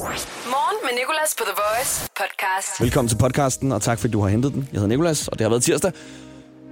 Morgen 0.00 0.78
med 0.84 0.92
Nicolas 1.00 1.34
på 1.38 1.44
The 1.44 1.52
Voice 1.62 2.08
podcast. 2.16 2.80
Velkommen 2.80 3.08
til 3.08 3.16
podcasten, 3.16 3.72
og 3.72 3.82
tak 3.82 3.98
fordi 3.98 4.12
du 4.12 4.20
har 4.20 4.28
hentet 4.28 4.52
den. 4.52 4.68
Jeg 4.72 4.80
hedder 4.80 4.88
Nicolas, 4.88 5.28
og 5.28 5.38
det 5.38 5.44
har 5.44 5.48
været 5.48 5.62
tirsdag. 5.62 5.92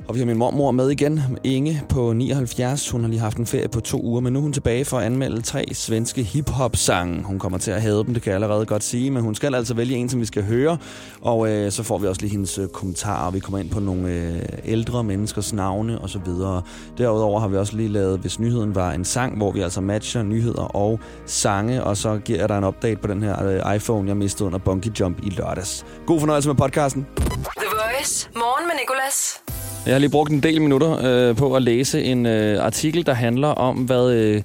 Og 0.09 0.15
vi 0.15 0.19
har 0.19 0.27
min 0.27 0.39
mormor 0.39 0.71
med 0.71 0.91
igen, 0.91 1.21
Inge 1.45 1.83
på 1.89 2.13
79. 2.13 2.91
Hun 2.91 3.01
har 3.01 3.09
lige 3.09 3.21
haft 3.21 3.37
en 3.37 3.47
ferie 3.47 3.69
på 3.69 3.81
to 3.81 4.01
uger, 4.03 4.21
men 4.21 4.33
nu 4.33 4.39
er 4.39 4.43
hun 4.43 4.53
tilbage 4.53 4.85
for 4.85 4.99
at 4.99 5.05
anmelde 5.05 5.41
tre 5.41 5.65
svenske 5.73 6.23
hip-hop-sange. 6.23 7.23
Hun 7.23 7.39
kommer 7.39 7.59
til 7.59 7.71
at 7.71 7.83
have 7.83 8.05
dem, 8.05 8.15
det 8.15 8.23
kan 8.23 8.31
jeg 8.31 8.35
allerede 8.35 8.67
godt 8.67 8.85
sige, 8.85 9.11
men 9.11 9.23
hun 9.23 9.35
skal 9.35 9.55
altså 9.55 9.75
vælge 9.75 9.97
en, 9.97 10.09
som 10.09 10.21
vi 10.21 10.27
skal 10.27 10.45
høre. 10.45 10.79
Og 11.23 11.49
øh, 11.51 11.73
så 11.73 11.83
får 11.83 11.99
vi 11.99 12.07
også 12.07 12.21
lige 12.21 12.31
hendes 12.31 12.59
øh, 12.59 12.69
kommentarer, 12.69 13.31
vi 13.31 13.41
kommer 13.41 13.59
ind 13.59 13.71
på 13.71 13.81
nogle 13.81 14.09
øh, 14.09 14.43
ældre 14.65 15.05
menneskers 15.05 15.53
navne 15.53 15.99
og 15.99 16.11
så 16.11 16.19
videre. 16.25 16.63
Derudover 16.99 17.41
har 17.41 17.49
vi 17.49 17.57
også 17.57 17.77
lige 17.77 17.89
lavet, 17.89 18.19
hvis 18.19 18.39
nyheden 18.39 18.75
var 18.75 18.93
en 18.93 19.05
sang, 19.05 19.37
hvor 19.37 19.53
vi 19.53 19.61
altså 19.61 19.81
matcher 19.81 20.23
nyheder 20.23 20.77
og 20.77 21.01
sange, 21.27 21.85
og 21.85 21.97
så 21.97 22.19
giver 22.25 22.39
jeg 22.39 22.49
dig 22.49 22.59
en 22.59 22.65
update 22.65 22.97
på 22.97 23.07
den 23.07 23.23
her 23.23 23.47
øh, 23.47 23.77
iPhone, 23.77 24.09
jeg 24.09 24.17
mistede 24.17 24.47
under 24.47 24.59
Bungee 24.59 24.93
Jump 25.01 25.19
i 25.23 25.31
lørdags. 25.31 25.87
God 26.07 26.21
fornøjelse 26.21 26.49
med 26.49 26.57
podcasten. 26.57 27.07
The 27.17 27.69
Voice. 27.71 28.29
Morgen 28.35 28.67
med 28.67 28.75
Nicolas. 28.81 29.41
Jeg 29.89 29.95
har 29.95 29.99
lige 29.99 30.11
brugt 30.11 30.31
en 30.31 30.43
del 30.43 30.61
minutter 30.61 30.99
øh, 31.05 31.37
på 31.37 31.57
at 31.57 31.63
læse 31.63 32.05
en 32.05 32.27
øh, 32.27 32.65
artikel, 32.65 33.07
der 33.07 33.15
handler 33.15 33.49
om, 33.49 33.77
hvad 33.77 34.13
øh, 34.13 34.43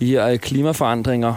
de 0.00 0.06
her 0.06 0.26
øh, 0.26 0.38
klimaforandringer 0.38 1.34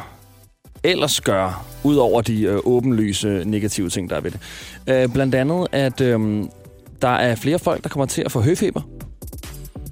ellers 0.83 1.21
gør, 1.21 1.65
ud 1.83 1.95
over 1.95 2.21
de 2.21 2.41
øh, 2.41 2.57
åbenlyse 2.63 3.43
negative 3.45 3.89
ting, 3.89 4.09
der 4.09 4.15
er 4.15 4.21
ved 4.21 4.31
det. 4.31 4.39
Øh, 4.87 5.13
blandt 5.13 5.35
andet, 5.35 5.67
at 5.71 6.01
øh, 6.01 6.43
der 7.01 7.07
er 7.07 7.35
flere 7.35 7.59
folk, 7.59 7.83
der 7.83 7.89
kommer 7.89 8.05
til 8.05 8.21
at 8.21 8.31
få 8.31 8.41
høfeber, 8.41 8.81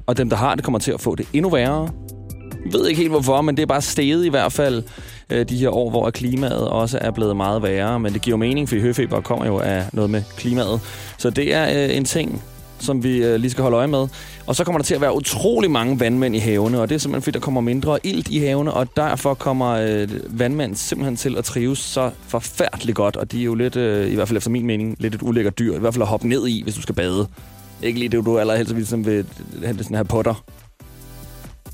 og 0.06 0.18
dem, 0.18 0.30
der 0.30 0.38
har 0.38 0.56
det, 0.56 0.64
kommer 0.64 0.80
til 0.80 0.92
at 0.92 1.02
få 1.02 1.16
det 1.16 1.28
endnu 1.34 1.50
værre. 1.50 1.90
Jeg 2.66 2.74
ved 2.74 2.88
ikke 2.88 3.02
helt 3.02 3.12
hvorfor, 3.12 3.42
men 3.42 3.58
det 3.58 3.64
er 3.64 3.68
bare 3.68 3.82
steget 3.82 4.26
i 4.26 4.30
hvert 4.30 4.52
fald 4.52 4.84
øh, 5.30 5.50
de 5.50 5.58
her 5.58 5.70
år, 5.70 5.90
hvor 5.90 6.10
klimaet 6.10 6.70
også 6.70 6.98
er 7.02 7.12
blevet 7.12 7.36
meget 7.36 7.64
værre. 7.64 8.00
Men 8.00 8.14
det 8.14 8.22
giver 8.22 8.34
jo 8.34 8.40
mening, 8.40 8.70
fordi 8.70 8.82
høfeber 8.82 9.22
kommer 9.22 9.46
jo 9.46 9.60
af 9.60 9.84
noget 9.94 10.10
med 10.10 10.24
klimaet. 10.38 10.80
Så 11.18 11.30
det 11.30 11.54
er 11.54 11.84
øh, 11.84 11.98
en 11.98 12.06
ting, 12.06 12.44
som 12.80 13.04
vi 13.04 13.18
øh, 13.24 13.36
lige 13.36 13.52
skal 13.52 13.62
holde 13.62 13.78
øje 13.78 13.88
med. 13.88 14.08
Og 14.48 14.56
så 14.56 14.64
kommer 14.64 14.80
der 14.80 14.84
til 14.84 14.96
at 14.96 15.02
være 15.02 15.16
utrolig 15.16 15.72
mange 15.72 16.00
vandmænd 16.00 16.36
i 16.36 16.40
havene, 16.40 16.82
og 16.82 16.90
det 16.90 16.96
er 16.96 17.00
simpelthen 17.00 17.22
fordi, 17.22 17.34
der 17.34 17.40
kommer 17.40 17.62
mindre 17.62 18.00
ilt 18.04 18.28
i 18.28 18.40
havene, 18.40 18.74
og 18.74 18.88
derfor 18.96 19.34
kommer 19.34 19.70
øh, 19.70 20.10
vandmænd 20.40 20.76
simpelthen 20.76 21.16
til 21.16 21.38
at 21.38 21.44
trives 21.44 21.80
så 21.80 22.12
forfærdeligt 22.28 22.96
godt, 22.96 23.16
og 23.16 23.32
de 23.32 23.40
er 23.40 23.46
jo 23.46 23.56
lidt, 23.56 23.76
øh, 23.76 24.12
i 24.12 24.16
hvert 24.16 24.28
fald 24.28 24.38
efter 24.38 24.50
min 24.50 24.66
mening, 24.66 24.96
lidt 25.00 25.16
et 25.16 25.22
ulækkert 25.22 25.60
dyr, 25.60 25.76
i 25.76 25.80
hvert 25.80 25.94
fald 25.94 26.02
at 26.02 26.08
hoppe 26.08 26.28
ned 26.28 26.48
i, 26.48 26.64
hvis 26.64 26.76
du 26.76 26.82
skal 26.82 26.96
bade. 26.96 27.28
Ikke 27.82 28.00
lige 28.00 28.10
det, 28.10 28.26
du 28.26 28.40
allerhelst 28.40 28.74
ligesom 28.74 29.06
vil 29.06 29.26
hente 29.66 29.84
sådan 29.84 29.98
her 29.98 30.04
potter. 30.04 30.44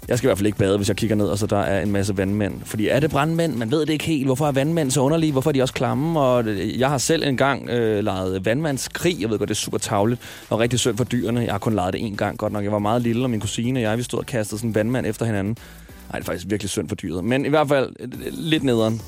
Jeg 0.10 0.18
skal 0.18 0.28
i 0.28 0.30
hvert 0.30 0.38
fald 0.38 0.46
ikke 0.46 0.58
bade, 0.58 0.78
hvis 0.78 0.88
jeg 0.88 0.96
kigger 0.96 1.16
ned, 1.16 1.28
og 1.28 1.38
så 1.38 1.46
der 1.46 1.58
er 1.58 1.82
en 1.82 1.92
masse 1.92 2.18
vandmænd. 2.18 2.54
Fordi 2.64 2.88
er 2.88 3.00
det 3.00 3.10
brandmænd? 3.12 3.56
Man 3.56 3.72
ved 3.72 3.80
det 3.80 3.90
ikke 3.90 4.06
helt. 4.06 4.26
Hvorfor 4.26 4.48
er 4.48 4.52
vandmænd 4.52 4.92
så 4.92 5.02
underlige? 5.02 5.32
Hvorfor 5.32 5.50
er 5.50 5.52
de 5.52 5.62
også 5.62 5.74
klamme? 5.74 6.20
Og 6.20 6.44
øh, 6.44 6.80
jeg 6.80 6.90
har 6.90 6.98
selv 6.98 7.24
engang 7.24 7.70
øh, 7.70 8.04
lejet 8.04 8.46
vandmandskrig. 8.46 9.22
Jeg 9.22 9.30
ved 9.30 9.38
godt, 9.38 9.50
det 9.50 9.56
er 9.56 9.60
super 9.60 9.78
tavligt 9.78 10.22
og 10.50 10.60
rigtig 10.60 10.80
synd 10.80 10.98
for 10.98 11.04
dyrene. 11.04 11.42
Jeg 11.42 11.52
har 11.52 11.60
kun 11.60 11.74
lejet 11.74 11.94
det 11.94 12.02
en 12.02 12.18
gang, 12.18 12.38
godt 12.38 12.54
nok. 12.54 12.64
Jeg 12.64 12.72
var 12.72 12.80
meget 12.80 13.02
lille, 13.02 13.24
og 13.24 13.30
min 13.30 13.40
kusine 13.40 13.80
og 13.80 13.84
jeg, 13.84 13.98
vi 13.98 14.04
stod 14.04 14.20
og 14.20 14.26
kastede 14.26 14.60
sådan 14.60 14.70
en 14.70 14.76
vandmand 14.76 15.06
efter 15.06 15.26
hinanden. 15.26 15.58
Nej, 16.12 16.20
det 16.20 16.20
er 16.20 16.32
faktisk 16.32 16.46
virkelig 16.50 16.70
synd 16.70 16.88
for 16.88 16.96
dyret. 16.96 17.24
Men 17.24 17.46
i 17.46 17.50
hvert 17.50 17.68
fald 17.68 17.96
øh, 18.00 18.10
lidt 18.32 18.64
nederen. 18.64 19.02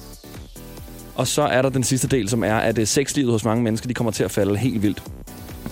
Og 1.16 1.28
så 1.28 1.42
er 1.42 1.62
der 1.62 1.70
den 1.70 1.84
sidste 1.84 2.08
del, 2.08 2.30
som 2.30 2.44
er, 2.44 2.56
at 2.56 2.78
øh, 2.78 2.88
sexlivet 2.88 3.32
hos 3.32 3.46
mange 3.46 3.64
mennesker, 3.64 3.88
de 3.88 3.94
kommer 3.94 4.12
til 4.12 4.24
at 4.24 4.32
falde 4.32 4.58
helt 4.58 4.84
vildt. 4.84 5.04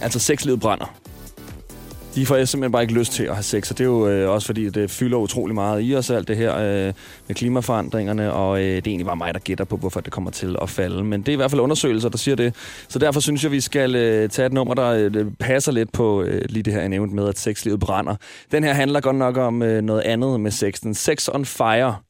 Altså 0.02 0.20
sexlivet 0.20 0.60
brænder 0.60 0.99
de 2.16 2.26
får 2.26 2.46
simpelthen 2.46 2.72
bare 2.72 2.82
ikke 2.82 2.94
lyst 2.94 3.12
til 3.12 3.24
at 3.24 3.34
have 3.34 3.44
sex, 3.44 3.72
og 3.72 3.78
det 3.78 3.84
er 3.84 3.88
jo 3.88 4.08
øh, 4.08 4.30
også 4.30 4.46
fordi, 4.46 4.70
det 4.70 4.92
fylder 4.92 5.18
utrolig 5.18 5.56
meget 5.56 5.82
i 5.84 5.96
os 5.96 6.10
alt 6.10 6.28
det 6.28 6.38
her 6.38 6.58
øh, 6.58 6.94
med 7.28 7.36
klimaforandringerne, 7.36 8.34
og 8.34 8.60
øh, 8.60 8.66
det 8.66 8.78
er 8.78 8.82
egentlig 8.88 9.06
bare 9.06 9.16
mig, 9.16 9.34
der 9.34 9.40
gætter 9.40 9.66
på, 9.66 9.78
hvorfor 9.78 10.00
det 10.00 10.14
kommer 10.14 10.32
til 10.32 10.56
at 10.62 10.70
falde. 10.70 11.04
Men 11.04 11.22
det 11.22 11.30
er 11.30 11.34
i 11.34 11.36
hvert 11.36 11.52
fald 11.52 11.62
undersøgelser, 11.62 12.10
der 12.10 12.18
siger 12.18 12.36
det. 12.36 12.56
Så 12.88 13.00
derfor 13.00 13.20
synes 13.20 13.44
jeg, 13.44 13.52
vi 13.52 13.62
skal 13.62 13.96
øh, 13.96 14.30
tage 14.30 14.46
et 14.46 14.54
nummer, 14.54 14.74
der 14.74 15.10
øh, 15.16 15.26
passer 15.40 15.72
lidt 15.72 15.92
på 15.92 16.22
øh, 16.22 16.42
lige 16.50 16.64
det 16.64 16.74
her, 16.74 16.80
jeg 16.80 16.90
nævnte 16.90 17.16
med, 17.16 17.28
at 17.28 17.40
sexlivet 17.40 17.80
brænder. 17.80 18.16
Den 18.52 18.64
her 18.64 18.74
handler 18.74 19.02
godt 19.02 19.16
nok 19.16 19.38
om 19.38 19.64
øh, 19.64 19.82
noget 19.82 20.02
andet 20.02 20.40
med 20.40 20.52
sexen. 20.52 20.94
Sex 20.94 21.30
on 21.34 21.46
fire. 21.46 22.09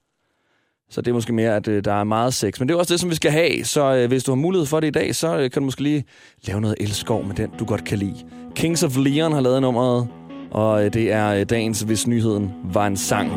Så 0.91 1.01
det 1.01 1.07
er 1.07 1.13
måske 1.13 1.33
mere, 1.33 1.55
at 1.55 1.67
øh, 1.67 1.83
der 1.83 1.93
er 1.93 2.03
meget 2.03 2.33
sex. 2.33 2.59
Men 2.59 2.69
det 2.69 2.75
er 2.75 2.79
også 2.79 2.93
det, 2.93 2.99
som 2.99 3.09
vi 3.09 3.15
skal 3.15 3.31
have. 3.31 3.63
Så 3.63 3.95
øh, 3.95 4.07
hvis 4.07 4.23
du 4.23 4.31
har 4.31 4.35
mulighed 4.35 4.65
for 4.65 4.79
det 4.79 4.87
i 4.87 4.91
dag, 4.91 5.15
så 5.15 5.37
øh, 5.37 5.51
kan 5.51 5.61
du 5.61 5.65
måske 5.65 5.83
lige 5.83 6.03
lave 6.47 6.61
noget 6.61 6.75
elskov 6.79 7.25
med 7.25 7.35
den, 7.35 7.49
du 7.59 7.65
godt 7.65 7.83
kan 7.83 7.97
lide. 7.97 8.15
Kings 8.55 8.83
of 8.83 8.97
Leon 8.97 9.31
har 9.31 9.41
lavet 9.41 9.61
nummeret, 9.61 10.07
og 10.51 10.85
øh, 10.85 10.93
det 10.93 11.11
er 11.11 11.29
øh, 11.33 11.45
dagens, 11.49 11.81
hvis 11.81 12.07
nyheden 12.07 12.51
var 12.63 12.87
en 12.87 12.97
sang. 12.97 13.31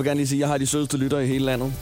Jeg 0.00 0.04
vil 0.04 0.08
gerne 0.08 0.18
lige 0.18 0.28
sige, 0.28 0.38
at 0.38 0.40
jeg 0.40 0.48
har 0.48 0.58
de 0.58 0.66
sødeste 0.66 0.96
lyttere 0.96 1.24
i 1.24 1.26
hele 1.26 1.44
landet. 1.44 1.72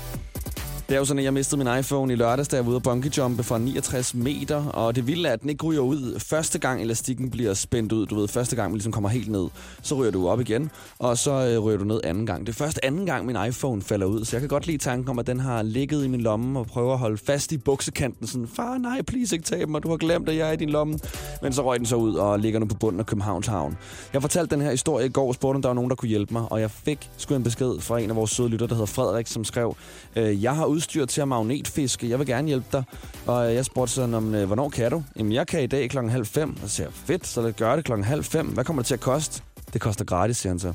Det 0.88 0.94
er 0.94 0.98
jo 0.98 1.04
sådan, 1.04 1.18
at 1.18 1.24
jeg 1.24 1.32
mistede 1.32 1.64
min 1.64 1.78
iPhone 1.78 2.12
i 2.12 2.16
lørdags, 2.16 2.48
da 2.48 2.56
jeg 2.56 2.64
var 2.64 2.70
ude 2.70 2.76
at 2.76 2.82
bungee 2.82 3.10
jumpe 3.18 3.42
fra 3.42 3.58
69 3.58 4.14
meter, 4.14 4.64
og 4.64 4.96
det 4.96 5.06
vilde 5.06 5.28
er, 5.28 5.32
at 5.32 5.42
den 5.42 5.50
ikke 5.50 5.64
ryger 5.66 5.80
ud. 5.80 6.20
Første 6.20 6.58
gang 6.58 6.82
elastikken 6.82 7.30
bliver 7.30 7.54
spændt 7.54 7.92
ud, 7.92 8.06
du 8.06 8.14
ved, 8.14 8.28
første 8.28 8.56
gang 8.56 8.70
man 8.70 8.76
ligesom 8.76 8.92
kommer 8.92 9.08
helt 9.08 9.30
ned, 9.30 9.48
så 9.82 9.94
ryger 9.94 10.10
du 10.10 10.28
op 10.28 10.40
igen, 10.40 10.70
og 10.98 11.18
så 11.18 11.30
øh, 11.30 11.58
ryger 11.58 11.78
du 11.78 11.84
ned 11.84 12.00
anden 12.04 12.26
gang. 12.26 12.46
Det 12.46 12.52
er 12.52 12.56
først 12.56 12.80
anden 12.82 13.06
gang, 13.06 13.26
min 13.26 13.36
iPhone 13.48 13.82
falder 13.82 14.06
ud, 14.06 14.24
så 14.24 14.36
jeg 14.36 14.40
kan 14.40 14.48
godt 14.48 14.66
lide 14.66 14.78
tanken 14.78 15.08
om, 15.08 15.18
at 15.18 15.26
den 15.26 15.40
har 15.40 15.62
ligget 15.62 16.04
i 16.04 16.08
min 16.08 16.20
lomme 16.20 16.58
og 16.58 16.66
prøver 16.66 16.92
at 16.92 16.98
holde 16.98 17.18
fast 17.18 17.52
i 17.52 17.56
buksekanten. 17.56 18.26
Sådan, 18.26 18.48
far, 18.48 18.78
nej, 18.78 19.02
please 19.02 19.36
ikke 19.36 19.44
tab 19.46 19.68
mig, 19.68 19.82
du 19.82 19.88
har 19.88 19.96
glemt, 19.96 20.28
at 20.28 20.36
jeg 20.36 20.48
er 20.48 20.52
i 20.52 20.56
din 20.56 20.70
lomme. 20.70 20.98
Men 21.42 21.52
så 21.52 21.64
røg 21.64 21.78
den 21.78 21.86
så 21.86 21.96
ud 21.96 22.14
og 22.14 22.38
ligger 22.38 22.60
nu 22.60 22.66
på 22.66 22.74
bunden 22.74 23.00
af 23.00 23.06
Københavns 23.06 23.46
Havn. 23.46 23.76
Jeg 24.12 24.20
fortalte 24.20 24.54
den 24.54 24.64
her 24.64 24.70
historie 24.70 25.06
i 25.06 25.08
går 25.08 25.28
og 25.28 25.34
spurgte, 25.34 25.56
om 25.56 25.62
der 25.62 25.68
var 25.68 25.74
nogen, 25.74 25.90
der 25.90 25.96
kunne 25.96 26.08
hjælpe 26.08 26.32
mig, 26.32 26.52
og 26.52 26.60
jeg 26.60 26.70
fik 26.70 27.10
sgu 27.16 27.34
en 27.34 27.42
besked 27.42 27.80
fra 27.80 27.98
en 27.98 28.10
af 28.10 28.16
vores 28.16 28.30
søde 28.30 28.48
lytter, 28.48 28.66
der 28.66 28.74
hedder 28.74 28.86
Frederik, 28.86 29.26
som 29.26 29.44
skrev, 29.44 29.76
øh, 30.16 30.42
jeg 30.42 30.56
har 30.56 30.77
udstyr 30.78 31.06
til 31.06 31.20
at 31.20 31.28
magnetfiske, 31.28 32.10
jeg 32.10 32.18
vil 32.18 32.26
gerne 32.26 32.48
hjælpe 32.48 32.66
dig. 32.72 32.84
Og 33.26 33.48
øh, 33.48 33.54
jeg 33.54 33.64
spurgte 33.64 33.92
sådan 33.92 34.14
om, 34.14 34.34
øh, 34.34 34.46
hvornår 34.46 34.68
kan 34.68 34.90
du? 34.90 35.02
Jamen, 35.16 35.32
jeg 35.32 35.46
kan 35.46 35.62
i 35.62 35.66
dag 35.66 35.90
klokken 35.90 36.12
halv 36.12 36.26
fem. 36.26 36.50
Og 36.62 36.68
så 36.68 36.68
siger 36.68 36.86
jeg, 36.86 36.92
fedt, 36.92 37.26
så 37.26 37.42
lad 37.42 37.52
gøre 37.52 37.76
det 37.76 37.84
klokken 37.84 38.04
halv 38.04 38.24
fem. 38.24 38.46
Hvad 38.46 38.64
kommer 38.64 38.82
det 38.82 38.86
til 38.86 38.94
at 38.94 39.00
koste? 39.00 39.42
Det 39.72 39.80
koster 39.80 40.04
gratis, 40.04 40.36
siger 40.36 40.50
han 40.50 40.58
så. 40.58 40.72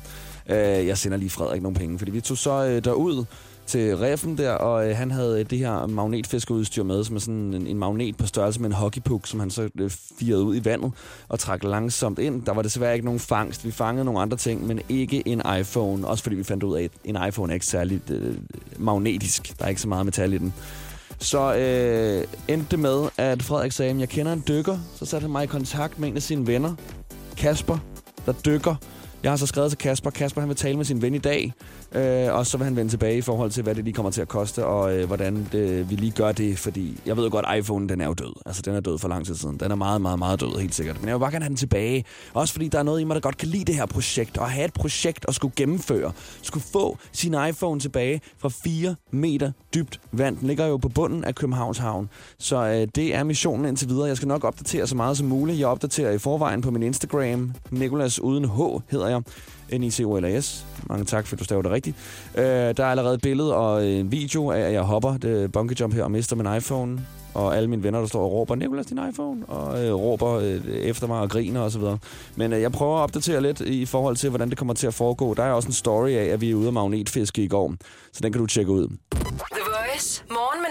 Øh, 0.50 0.88
jeg 0.88 0.98
sender 0.98 1.18
lige 1.18 1.30
Frederik 1.30 1.62
nogle 1.62 1.78
penge, 1.78 1.98
fordi 1.98 2.12
vi 2.12 2.22
tog 2.22 2.38
så 2.38 2.66
øh, 2.66 2.84
derud 2.84 3.26
til 3.74 3.98
reffen 3.98 4.38
der, 4.38 4.52
og 4.52 4.90
øh, 4.90 4.98
han 4.98 5.12
havde 5.12 5.40
øh, 5.40 5.50
det 5.50 5.58
her 5.58 5.88
magnetfiskeudstyr 5.88 6.84
med, 6.84 7.04
som 7.04 7.16
er 7.16 7.20
sådan 7.20 7.54
en, 7.54 7.68
en 7.68 7.78
magnet 7.78 8.18
på 8.18 8.28
størrelse 8.28 8.62
med 8.62 8.70
en 8.70 8.74
hockeypuk, 8.74 9.28
som 9.28 9.40
han 9.40 9.52
så 9.52 9.70
øh, 9.80 9.92
firede 10.20 10.44
ud 10.44 10.56
i 10.56 10.66
vandet 10.66 10.92
og 11.30 11.40
trak 11.40 11.64
langsomt 11.64 12.20
ind. 12.20 12.42
Der 12.46 12.54
var 12.54 12.62
desværre 12.62 12.94
ikke 12.94 13.06
nogen 13.06 13.20
fangst. 13.20 13.66
Vi 13.66 13.72
fangede 13.72 14.06
nogle 14.06 14.20
andre 14.20 14.38
ting, 14.38 14.68
men 14.68 14.80
ikke 14.90 15.28
en 15.28 15.42
iPhone. 15.60 16.08
Også 16.08 16.24
fordi 16.24 16.36
vi 16.36 16.44
fandt 16.44 16.64
ud 16.64 16.78
af, 16.78 16.84
at 16.84 16.92
en 17.06 17.18
iPhone 17.28 17.52
er 17.52 17.54
ikke 17.54 17.66
særlig 17.66 18.12
øh, 18.12 18.36
magnetisk. 18.78 19.60
Der 19.60 19.66
er 19.66 19.70
ikke 19.70 19.82
så 19.82 19.88
meget 19.88 20.06
metal 20.06 20.34
i 20.34 20.38
den. 20.38 20.54
Så 21.20 21.56
øh, 21.56 22.24
endte 22.48 22.68
det 22.72 22.80
med, 22.80 23.10
at 23.18 23.44
Frederik 23.44 23.72
sagde, 23.72 23.92
at 23.92 24.00
jeg 24.00 24.10
kender 24.10 24.34
en 24.34 24.44
dykker. 24.48 24.78
Så 24.96 25.06
satte 25.06 25.24
han 25.24 25.32
mig 25.32 25.44
i 25.44 25.48
kontakt 25.48 26.00
med 26.00 26.10
en 26.10 26.16
af 26.16 26.22
sine 26.22 26.48
venner, 26.48 26.76
Kasper, 27.38 27.78
der 28.26 28.32
dykker. 28.32 28.76
Jeg 29.24 29.32
har 29.32 29.38
så 29.38 29.48
skrevet 29.48 29.72
til 29.72 29.78
Kasper. 29.78 30.10
Kasper 30.10 30.42
han 30.42 30.50
vil 30.50 30.58
tale 30.58 30.78
med 30.78 30.86
sin 30.86 31.02
ven 31.02 31.16
i 31.16 31.18
dag, 31.18 31.54
øh, 31.96 32.34
og 32.34 32.48
så 32.48 32.58
vil 32.58 32.66
han 32.66 32.76
vende 32.76 32.92
tilbage 32.92 33.18
i 33.18 33.22
forhold 33.22 33.52
til, 33.52 33.64
hvad 33.64 33.76
det 33.76 33.84
lige 33.84 33.94
kommer 33.94 34.12
til 34.12 34.22
at 34.22 34.28
koste, 34.28 34.66
og 34.66 34.98
øh, 34.98 35.08
hvordan 35.08 35.48
det, 35.52 35.90
vi 35.90 35.96
lige 35.96 36.12
gør 36.12 36.32
det, 36.32 36.60
fordi 36.60 37.00
jeg 37.06 37.18
ved 37.18 37.24
jo 37.24 37.32
godt, 37.32 37.46
at 37.50 37.60
iPhone 37.60 37.90
den 37.90 38.02
er 38.02 38.06
jo 38.06 38.14
død. 38.14 38.34
Altså, 38.46 38.62
den 38.62 38.76
er 38.76 38.80
død 38.80 38.98
for 38.98 39.08
lang 39.08 39.26
tid 39.26 39.36
siden. 39.36 39.58
Den 39.60 39.72
er 39.72 39.76
meget, 39.76 40.02
meget, 40.02 40.20
meget 40.20 40.42
død, 40.42 40.60
helt 40.60 40.76
sikkert. 40.76 41.00
Men 41.02 41.08
jeg 41.08 41.16
vil 41.16 41.20
bare 41.20 41.32
gerne 41.32 41.44
have 41.44 41.50
den 41.50 41.58
tilbage. 41.58 42.06
Også 42.34 42.54
fordi 42.54 42.68
der 42.68 42.80
er 42.80 42.84
noget 42.84 43.02
i 43.02 43.04
mig, 43.04 43.16
der 43.16 43.22
godt 43.22 43.38
kan 43.38 43.48
lide 43.48 43.66
det 43.66 43.76
her 43.76 43.86
projekt, 43.86 44.38
og 44.38 44.50
have 44.50 44.66
et 44.66 44.74
projekt 44.74 45.26
at 45.28 45.36
skulle 45.36 45.54
gennemføre. 45.56 46.12
Skulle 46.42 46.64
få 46.74 46.98
sin 47.12 47.36
iPhone 47.50 47.80
tilbage 47.80 48.22
fra 48.38 48.50
4 48.50 48.96
meter 49.12 49.52
dybt 49.74 50.00
vand. 50.12 50.38
Den 50.38 50.48
ligger 50.48 50.66
jo 50.66 50.78
på 50.78 50.90
bunden 50.90 51.24
af 51.24 51.36
Københavns 51.36 51.78
Havn. 51.78 52.10
Så 52.38 52.66
øh, 52.66 52.88
det 52.96 53.16
er 53.16 53.24
missionen 53.24 53.66
indtil 53.66 53.90
videre. 53.90 54.08
Jeg 54.08 54.18
skal 54.18 54.28
nok 54.28 54.44
opdatere 54.44 54.88
så 54.88 54.96
meget 54.96 55.18
som 55.18 55.28
muligt. 55.28 55.60
Jeg 55.60 55.68
opdaterer 55.68 56.12
i 56.12 56.18
forvejen 56.18 56.62
på 56.62 56.72
min 56.72 56.84
Instagram. 56.84 57.54
Nikolas 57.72 58.20
uden 58.20 58.46
H 58.46 58.60
hedder 58.92 59.08
jeg. 59.08 59.22
N-I-C-O-L-A-S. 59.72 60.66
Mange 60.90 61.06
tak, 61.06 61.28
for 61.28 61.36
du 61.36 61.44
staver 61.44 61.62
det 61.62 61.72
rigtigt. 61.72 61.98
Øh, 62.36 62.44
der 62.44 62.84
er 62.84 62.84
allerede 62.86 63.16
et 63.16 63.22
billede 63.22 63.56
og 63.56 63.88
en 63.88 64.12
video 64.12 64.52
af, 64.52 64.60
at 64.60 64.74
jeg 64.74 64.82
hopper 64.82 65.18
det 65.18 65.52
bungee 65.52 65.76
jump 65.80 65.94
her 65.94 66.04
og 66.04 66.12
mister 66.12 66.36
min 66.36 66.58
iPhone. 66.58 67.00
Og 67.34 67.58
alle 67.58 67.70
mine 67.70 67.84
venner, 67.84 68.00
der 68.00 68.08
står 68.08 68.24
og 68.24 68.32
råber, 68.32 68.56
Nicolas, 68.56 68.86
din 68.86 69.00
iPhone, 69.10 69.46
og 69.48 69.86
øh, 69.86 69.94
råber 69.94 70.32
øh, 70.32 70.66
efter 70.66 71.08
mig 71.08 71.20
og 71.20 71.30
griner 71.30 71.62
osv. 71.62 71.82
Men 72.36 72.54
øh, 72.54 72.62
jeg 72.62 72.72
prøver 72.72 72.98
at 72.98 73.04
opdatere 73.04 73.42
lidt 73.42 73.62
i 73.62 73.86
forhold 73.86 74.16
til, 74.16 74.30
hvordan 74.30 74.50
det 74.50 74.58
kommer 74.58 74.74
til 74.74 74.88
at 74.88 74.94
foregå. 74.94 75.34
Der 75.34 75.44
er 75.44 75.52
også 75.52 75.68
en 75.68 75.74
story 75.74 76.10
af, 76.10 76.26
at 76.26 76.42
vi 76.42 76.52
er 76.52 76.56
ude 76.56 76.68
af 76.68 76.74
magnetfiske 76.74 77.44
i 77.44 77.48
går, 77.48 77.74
så 78.12 78.20
den 78.24 78.32
kan 78.32 78.42
du 78.42 78.48
tjekke 78.48 78.72
ud. 78.72 78.88
The 78.88 79.62
Voice. 79.66 80.24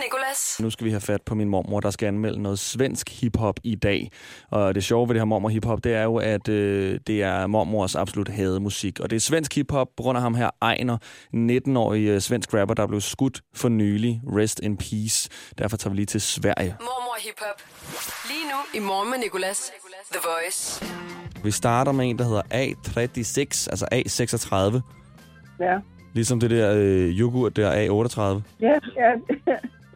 Nicolas. 0.04 0.60
Nu 0.60 0.70
skal 0.70 0.84
vi 0.84 0.90
have 0.90 1.00
fat 1.00 1.22
på 1.22 1.34
min 1.34 1.49
mormor, 1.49 1.81
der 1.81 1.90
skal 1.90 2.06
anmelde 2.06 2.43
noget 2.43 2.58
svensk 2.58 3.20
hiphop 3.20 3.60
i 3.64 3.75
dag. 3.75 4.10
Og 4.50 4.75
det 4.75 4.84
sjove 4.84 5.08
ved 5.08 5.14
det 5.14 5.20
her 5.20 5.25
mormor 5.25 5.49
hiphop, 5.49 5.84
det 5.84 5.94
er 5.94 6.02
jo, 6.02 6.16
at 6.16 6.49
øh, 6.49 7.00
det 7.06 7.22
er 7.22 7.46
mormors 7.46 7.94
absolut 7.94 8.28
hade 8.28 8.60
musik. 8.60 9.00
Og 9.00 9.10
det 9.10 9.16
er 9.16 9.20
svensk 9.20 9.54
hiphop 9.54 9.88
på 9.96 10.02
grund 10.02 10.19
af 10.19 10.22
ham 10.22 10.34
her, 10.34 10.50
Ejner, 10.62 10.99
19-årig 11.34 12.06
øh, 12.08 12.20
svensk 12.20 12.54
rapper, 12.54 12.75
der 12.75 12.87
blev 12.87 13.00
skudt 13.00 13.40
for 13.54 13.69
nylig. 13.69 14.20
Rest 14.26 14.60
in 14.60 14.76
peace. 14.76 15.28
Derfor 15.58 15.76
tager 15.76 15.90
vi 15.90 15.96
lige 15.96 16.06
til 16.06 16.20
Sverige. 16.20 16.76
Mormor 16.81 17.16
Hip 17.20 17.40
Hop. 17.40 17.62
Lige 18.28 18.44
nu 18.52 18.81
i 18.81 18.87
Morgen 18.87 19.10
med 19.10 19.19
Nicolas. 19.19 19.72
The 20.12 20.20
Voice. 20.25 20.84
Vi 21.44 21.50
starter 21.50 21.93
med 21.93 22.10
en, 22.10 22.19
der 22.19 22.25
hedder 22.25 22.43
A36, 22.43 23.70
altså 23.70 23.87
A36. 23.94 24.81
Ja. 25.64 25.78
Ligesom 26.14 26.40
det 26.40 26.50
der 26.50 26.75
øh, 26.76 27.08
yoghurt 27.20 27.56
der, 27.56 27.70
A38. 27.72 28.43
Ja, 28.60 28.72
ja. 28.96 29.12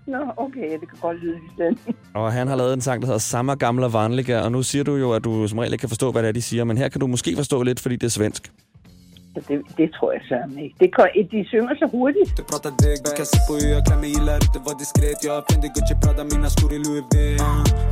Nå, 0.07 0.19
okay, 0.37 0.73
det 0.81 0.89
kan 0.89 0.99
godt 1.01 1.21
lyde 1.23 1.39
sådan. 1.57 1.79
Og 2.15 2.33
han 2.33 2.49
har 2.49 2.57
lavet 2.57 2.73
en 2.75 2.81
sang, 2.81 3.03
der 3.03 3.07
hedder 3.07 3.19
Samma 3.19 3.55
gamla 3.55 3.87
vanliga, 3.87 4.41
og 4.41 4.53
nu 4.53 4.63
siger 4.63 4.85
du 4.85 4.97
jo, 4.97 5.13
at 5.13 5.25
du 5.25 5.49
som 5.49 5.59
regel 5.59 5.73
ikke 5.73 5.81
kan 5.81 5.89
forstå, 5.89 6.13
hvad 6.13 6.23
det 6.23 6.29
er, 6.29 6.33
de 6.33 6.43
siger, 6.43 6.65
men 6.65 6.79
her 6.79 6.89
kan 6.89 7.01
du 7.01 7.07
måske 7.07 7.37
forstå 7.37 7.63
lidt, 7.63 7.81
fordi 7.81 7.97
det 7.97 8.07
er 8.07 8.11
svensk. 8.11 8.53
Så 9.37 9.43
det, 9.49 9.57
det 9.79 9.89
tror 9.97 10.09
jeg 10.15 10.23
så 10.29 10.37
ikke. 10.65 10.77
Det 10.81 10.89
kan, 10.97 11.07
de 11.33 11.39
synger 11.53 11.75
så 11.81 11.87
hurtigt. 11.95 12.31
Du 12.39 12.43
pratar 12.51 12.73
deg, 12.83 12.97
du 13.07 13.11
kan 13.19 13.27
se 13.33 13.39
på 13.49 13.55
klär 13.87 13.99
mig 14.03 14.11
Gillar 14.15 14.39
inte 14.47 14.61
vara 14.67 14.77
diskret. 14.83 15.19
Jag 15.27 15.33
har 15.37 15.43
Fendi, 15.49 15.69
Gucci, 15.75 15.95
Prada, 16.03 16.23
mina 16.33 16.49
skor 16.55 16.73
i 16.77 16.79
Louis 16.85 17.05
V 17.13 17.17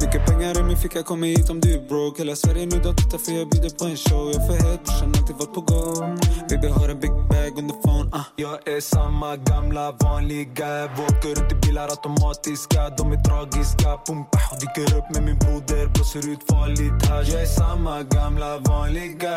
Mycket 0.02 0.22
pengar 0.28 0.52
i 0.60 0.62
min 0.68 0.78
ficka, 0.82 1.00
kommer 1.10 1.26
hit 1.26 1.48
om 1.54 1.58
du 1.64 1.68
är 1.76 1.82
broke? 1.90 2.16
Hela 2.22 2.36
Sverige 2.42 2.64
nu 2.72 2.78
de 2.86 2.90
tittar 3.00 3.18
för 3.24 3.32
jag 3.38 3.46
bjuder 3.52 3.72
på 3.78 3.84
en 3.90 3.98
show. 4.06 4.24
Jag 4.34 4.42
för 4.46 4.56
het, 4.66 4.80
brorsan 4.84 5.10
alltid 5.18 5.36
varit 5.36 5.54
på 5.54 5.60
gång 5.60 6.18
Baby 6.48 6.68
har 6.68 6.88
en 6.88 7.00
big 7.00 7.14
bag 7.30 7.52
under 7.60 7.74
phone 7.82 8.08
uh. 8.18 8.26
Jag 8.36 8.68
är 8.74 8.80
samma 8.80 9.36
gamla 9.36 9.92
vanliga 10.04 10.84
Åker 10.84 11.32
runt 11.36 11.52
i 11.52 11.54
bilar 11.66 11.88
automatiska 11.88 12.80
De 12.98 13.12
är 13.12 13.20
tragiska, 13.28 13.90
pum, 14.06 14.24
pah, 14.32 14.52
och 14.52 14.58
dyker 14.62 14.88
upp 14.98 15.08
med 15.14 15.22
min 15.28 15.38
broder 15.38 15.86
Blåser 15.94 16.24
ut 16.32 16.42
farligt 16.50 17.06
här 17.08 17.22
Jag 17.32 17.42
är 17.42 17.46
samma 17.46 18.02
gamla 18.02 18.58
vanliga 18.58 19.34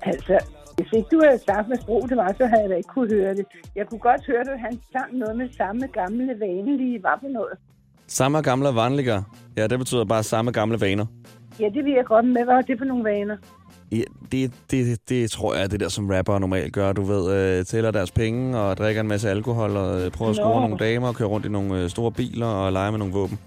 Altså, 0.00 0.38
hvis 0.76 0.88
ikke 0.92 1.08
du 1.12 1.20
havde 1.24 1.38
sagt, 1.38 1.66
hvad 1.66 1.76
sprog 1.82 2.02
det 2.08 2.16
var, 2.16 2.34
så 2.38 2.46
havde 2.46 2.62
jeg 2.62 2.70
da 2.70 2.74
ikke 2.74 2.88
kunne 2.88 3.14
høre 3.14 3.34
det. 3.34 3.46
Jeg 3.76 3.86
kunne 3.90 3.98
godt 3.98 4.26
høre, 4.26 4.40
at 4.40 4.60
han 4.60 4.80
sang 4.92 5.18
noget 5.18 5.36
med 5.36 5.48
samme 5.56 5.86
gamle 5.86 6.40
vanelige 6.40 7.02
var 7.02 7.18
for 7.22 7.28
noget. 7.28 7.58
Samma 8.06 8.40
gamla 8.40 8.70
vanliga. 8.70 9.20
Ja, 9.56 9.66
det 9.66 9.78
betyder 9.78 10.04
bare 10.04 10.22
samme 10.22 10.50
gamle 10.50 10.80
vaner. 10.80 11.06
Ja, 11.60 11.64
det 11.74 11.84
vil 11.84 11.92
jeg 11.92 12.04
godt 12.04 12.24
med. 12.24 12.44
Hvad 12.44 12.54
er 12.54 12.60
det 12.60 12.78
for 12.78 12.84
nogle 12.84 13.04
vaner? 13.04 13.36
Ja, 13.92 14.02
det, 14.32 14.52
det, 14.70 15.08
det 15.08 15.30
tror 15.30 15.54
jeg 15.54 15.64
er 15.64 15.68
det 15.68 15.80
der, 15.80 15.88
som 15.88 16.10
rapper 16.10 16.38
normalt 16.38 16.72
gør. 16.72 16.92
Du 16.92 17.02
ved, 17.02 17.58
øh, 17.58 17.64
tæller 17.64 17.90
deres 17.90 18.10
penge 18.10 18.58
og 18.58 18.76
drikker 18.76 19.00
en 19.00 19.08
masse 19.08 19.30
alkohol 19.30 19.76
og 19.76 20.00
øh, 20.04 20.10
prøver 20.10 20.30
at 20.30 20.36
score 20.36 20.60
Nå. 20.60 20.68
nogle 20.68 20.78
damer 20.78 21.08
og 21.08 21.14
køre 21.14 21.28
rundt 21.28 21.46
i 21.46 21.48
nogle 21.48 21.82
øh, 21.82 21.88
store 21.90 22.12
biler 22.12 22.46
og 22.46 22.72
lege 22.72 22.90
med 22.90 22.98
nogle 22.98 23.14
våben. 23.14 23.38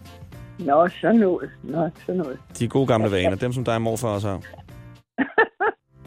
Nå, 0.60 0.88
sådan 1.02 1.16
noget. 1.16 1.50
Nå, 1.64 1.90
sådan 2.06 2.22
noget. 2.22 2.38
De 2.60 2.68
gode 2.68 2.88
gamle 2.88 3.12
vaner, 3.12 3.36
dem 3.36 3.54
som 3.54 3.64
dig 3.64 3.76
og 3.76 3.82
morfar 3.82 4.08
også 4.08 4.28
har. 4.28 4.42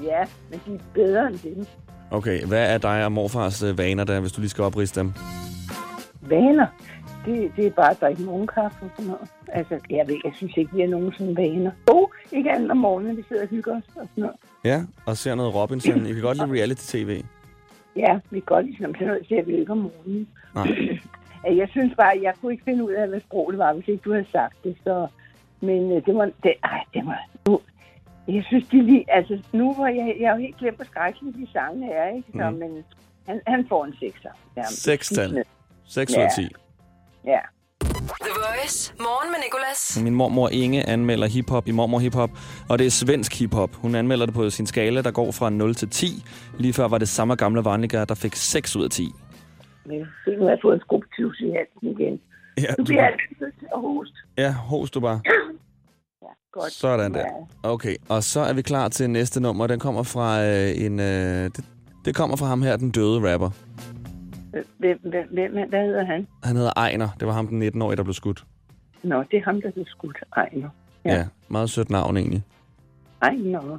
Ja, 0.02 0.24
men 0.50 0.60
de 0.66 0.74
er 0.74 0.78
bedre 0.94 1.26
end 1.26 1.38
dem. 1.38 1.66
Okay, 2.10 2.44
hvad 2.44 2.74
er 2.74 2.78
dig 2.78 3.04
og 3.04 3.12
morfars 3.12 3.62
øh, 3.62 3.78
vaner 3.78 4.04
der, 4.04 4.20
hvis 4.20 4.32
du 4.32 4.40
lige 4.40 4.50
skal 4.50 4.64
opriste 4.64 5.00
dem? 5.00 5.12
Vaner? 6.20 6.66
Det, 7.26 7.52
det 7.56 7.66
er 7.66 7.70
bare 7.70 7.90
at 7.90 8.00
drikke 8.00 8.22
morgenkaffe 8.22 8.78
og 8.82 8.90
sådan 8.96 9.10
noget. 9.10 9.28
Altså, 9.48 9.78
jeg 9.90 10.08
ved, 10.08 10.16
jeg 10.24 10.32
synes 10.36 10.56
ikke, 10.56 10.74
vi 10.74 10.80
har 10.80 10.88
nogen 10.88 11.12
sådan 11.12 11.36
vaner. 11.36 11.70
Jo, 11.88 12.10
ikke 12.32 12.50
andet 12.50 12.70
om 12.70 12.76
morgenen, 12.76 13.16
vi 13.16 13.22
sidder 13.28 13.42
og 13.42 13.48
hygger 13.48 13.76
os 13.76 13.82
og 13.96 14.08
sådan 14.10 14.22
noget. 14.22 14.36
Ja, 14.64 14.82
og 15.06 15.16
ser 15.16 15.34
noget 15.34 15.54
Robinson. 15.54 16.06
I 16.06 16.12
kan 16.12 16.22
godt 16.22 16.38
lide 16.38 16.52
reality-tv. 16.60 17.22
Ja, 17.96 18.18
vi 18.30 18.40
kan 18.40 18.46
godt 18.46 18.66
lide 18.66 18.76
sådan 18.78 18.94
noget, 19.00 19.26
ser 19.28 19.42
vi 19.42 19.52
ikke 19.52 19.72
om 19.72 19.78
morgenen. 19.78 20.28
Nej. 20.54 20.66
Jeg 21.62 21.68
synes 21.70 21.92
bare, 21.96 22.18
jeg 22.22 22.34
kunne 22.40 22.52
ikke 22.52 22.64
finde 22.64 22.84
ud 22.84 22.92
af, 22.92 23.08
hvad 23.08 23.20
sprog 23.20 23.52
det 23.52 23.58
var, 23.58 23.72
hvis 23.72 23.88
ikke 23.88 24.02
du 24.04 24.12
havde 24.12 24.26
sagt 24.32 24.64
det. 24.64 24.76
Så, 24.84 25.06
men 25.60 25.92
øh, 25.92 26.06
det 26.06 26.14
var... 26.14 26.24
Det, 26.24 26.54
ej, 26.64 26.84
det 26.94 27.06
var... 27.06 27.18
Nu, 27.48 27.60
jeg 28.28 28.44
synes, 28.48 28.64
de 28.68 28.82
lige... 28.82 29.04
Altså, 29.08 29.38
nu 29.52 29.74
var 29.74 29.88
jeg... 29.88 30.16
Jeg 30.20 30.28
har 30.30 30.36
jo 30.36 30.42
helt 30.42 30.56
glemt, 30.58 30.76
hvor 30.76 30.84
skrækkelige 30.84 31.32
de 31.46 31.52
sangene 31.52 31.90
er, 31.92 32.16
ikke? 32.16 32.28
Så, 32.32 32.50
Mhm. 32.50 32.58
men 32.58 32.84
han, 33.26 33.40
han 33.46 33.66
får 33.68 33.84
en 33.84 33.94
sekser. 34.00 34.28
Ja, 34.56 34.62
Sekstal. 34.64 35.44
6 35.86 36.10
ud 36.12 36.16
Ja. 36.16 36.22
af 36.24 36.28
10. 36.36 36.48
Ja. 37.24 37.38
The 37.80 38.30
Voice. 38.36 38.94
Morgen 38.98 39.30
med 39.30 39.38
Nicolas. 39.46 40.00
Min 40.04 40.14
mormor 40.14 40.48
Inge 40.48 40.88
anmelder 40.88 41.26
hiphop 41.26 41.68
i 41.68 41.70
Mormor 41.70 41.98
Hiphop, 41.98 42.30
og 42.68 42.78
det 42.78 42.86
er 42.86 42.90
svensk 42.90 43.38
hiphop. 43.38 43.74
Hun 43.74 43.94
anmelder 43.94 44.26
det 44.26 44.34
på 44.34 44.50
sin 44.50 44.66
skala, 44.66 45.02
der 45.02 45.10
går 45.10 45.32
fra 45.32 45.50
0 45.50 45.74
til 45.74 45.90
10. 45.90 46.06
Lige 46.58 46.72
før 46.72 46.88
var 46.88 46.98
det 46.98 47.08
samme 47.08 47.34
gamle 47.34 47.64
vanliger, 47.64 48.04
der 48.04 48.14
fik 48.14 48.34
6 48.36 48.76
ud 48.76 48.84
af 48.84 48.90
10. 48.90 49.08
Men 49.86 50.06
se, 50.24 50.30
nu 50.36 50.42
har 50.42 50.50
jeg 50.50 50.58
fået 50.62 50.74
en 50.74 50.80
skrubtyvs 50.80 51.40
i 51.40 51.50
halsen 51.50 52.00
igen. 52.00 52.20
Ja, 52.58 52.74
Nu 52.78 52.84
bliver 52.84 53.02
jeg 53.02 53.12
altid 53.12 53.52
til 53.58 53.66
at 53.74 53.80
hoste. 53.80 54.14
ja 54.38 54.52
host 54.52 54.94
du 54.94 55.00
bare. 55.00 55.20
Godt. 56.52 56.72
Sådan 56.72 57.14
der. 57.14 57.26
Okay, 57.62 57.96
og 58.08 58.22
så 58.22 58.40
er 58.40 58.52
vi 58.52 58.62
klar 58.62 58.88
til 58.88 59.10
næste 59.10 59.40
nummer. 59.40 59.66
Den 59.66 59.78
kommer 59.78 60.02
fra 60.02 60.44
øh, 60.44 60.84
en... 60.84 61.00
Øh, 61.00 61.44
det, 61.44 61.64
det 62.04 62.14
kommer 62.14 62.36
fra 62.36 62.46
ham 62.46 62.62
her, 62.62 62.76
den 62.76 62.90
døde 62.90 63.32
rapper. 63.32 63.50
Hvem, 64.78 64.98
hvem, 65.02 65.28
hvem, 65.32 65.68
hvad 65.68 65.84
hedder 65.86 66.04
han? 66.04 66.26
Han 66.42 66.56
hedder 66.56 66.72
Ejner. 66.76 67.08
Det 67.20 67.28
var 67.28 67.34
ham, 67.34 67.46
den 67.48 67.62
19-årige, 67.62 67.96
der 67.96 68.02
blev 68.02 68.14
skudt. 68.14 68.44
Nå, 69.02 69.22
det 69.30 69.36
er 69.36 69.44
ham, 69.44 69.62
der 69.62 69.70
blev 69.70 69.86
skudt. 69.88 70.18
Ej, 70.36 70.48
nå. 70.52 70.68
Ja. 71.04 71.14
Ja. 71.14 71.26
meget 71.48 71.70
sødt 71.70 71.90
navn 71.90 72.16
egentlig. 72.16 72.42
Ej, 73.22 73.34
nå. 73.34 73.60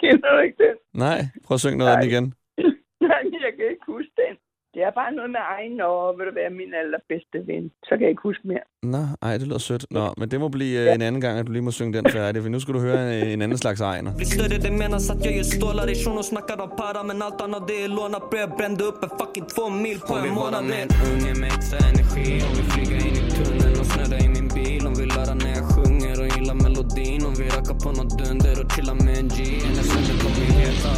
Kender 0.00 0.28
du 0.36 0.38
ikke 0.38 0.56
den? 0.58 0.76
Nej, 1.00 1.18
prøv 1.44 1.54
at 1.54 1.60
synge 1.60 1.78
noget 1.78 1.90
af 1.92 1.96
den 2.02 2.08
Nej. 2.10 2.16
igen. 2.18 2.34
Nej, 3.08 3.22
jeg 3.44 3.52
kan 3.56 3.66
ikke 3.70 3.86
huske 3.86 4.12
den. 4.16 4.36
Det 4.74 4.82
er 4.88 4.92
bare 5.00 5.12
noget 5.18 5.30
med 5.36 5.42
egen, 5.56 5.74
og 5.80 5.98
vil 6.16 6.24
du 6.28 6.34
være 6.40 6.50
min 6.60 6.72
allerbedste 6.82 7.38
ven. 7.48 7.64
Så 7.86 7.90
kan 7.96 8.02
jeg 8.06 8.12
ikke 8.14 8.26
huske 8.30 8.44
mere. 8.52 8.64
Nå, 8.94 9.02
ej, 9.22 9.32
det 9.40 9.46
lyder 9.48 9.62
sødt. 9.68 9.84
Nå, 9.90 10.04
men 10.18 10.26
det 10.30 10.38
må 10.44 10.48
blive 10.48 10.76
øh, 10.82 10.94
en 10.94 11.02
anden 11.08 11.20
gang, 11.24 11.34
at 11.38 11.46
du 11.46 11.52
lige 11.52 11.66
må 11.68 11.72
synge 11.78 11.92
den 11.98 12.06
færdig, 12.18 12.42
for 12.42 12.48
nu 12.48 12.60
skal 12.60 12.74
du 12.74 12.80
høre 12.88 13.00
en, 13.20 13.28
en 13.34 13.42
anden 13.42 13.58
slags 13.58 13.80
Ejner. 13.80 14.10
Blir 14.16 14.26
större, 14.26 14.58
det 14.66 14.72
menas 14.72 15.10
att 15.10 15.24
jag 15.24 15.34
gör 15.36 15.42
stålar 15.42 15.90
i 15.90 15.94
shunon 15.94 16.24
snackar 16.24 16.60
om 16.60 16.70
para 16.76 17.02
Men 17.02 17.22
allt 17.22 17.40
annat 17.40 17.68
det 17.68 17.84
är 17.84 17.88
lånat 17.88 18.30
brev 18.30 18.48
Brände 18.56 18.84
upp 18.84 19.02
en 19.02 19.12
fucking 19.18 19.46
två 19.54 19.70
mil 19.70 19.98
på 20.00 20.14
en 20.14 20.34
månad 20.34 20.64
med 20.64 20.80
en 20.82 20.90
unge 21.10 21.34
med 21.40 21.48
extra 21.56 21.78
energi 21.90 22.28
Hon 22.44 22.52
vill 22.56 22.68
flyga 22.72 22.96
in 23.08 23.16
i 23.22 23.30
tunneln 23.30 23.80
och 23.80 23.86
snurra 23.86 24.18
i 24.26 24.28
min 24.28 24.48
bil 24.56 24.82
Hon 24.86 24.94
vill 25.00 25.10
höra 25.18 25.34
när 25.34 25.52
jag 25.58 25.64
sjunger 25.72 26.14
och 26.22 26.28
gillar 26.34 26.56
melodin 26.64 27.20
Hon 27.26 27.34
vill 27.34 27.50
röka 27.56 27.74
på 27.82 27.88
nåt 27.98 28.12
dunder 28.18 28.56
och 28.62 28.72
chilla 28.72 28.94
med 28.94 29.16
en 29.22 29.28
G 29.36 29.38
Hennes 29.64 29.88
vänner 29.94 30.16
kommer 30.22 30.46
heta 30.60 30.92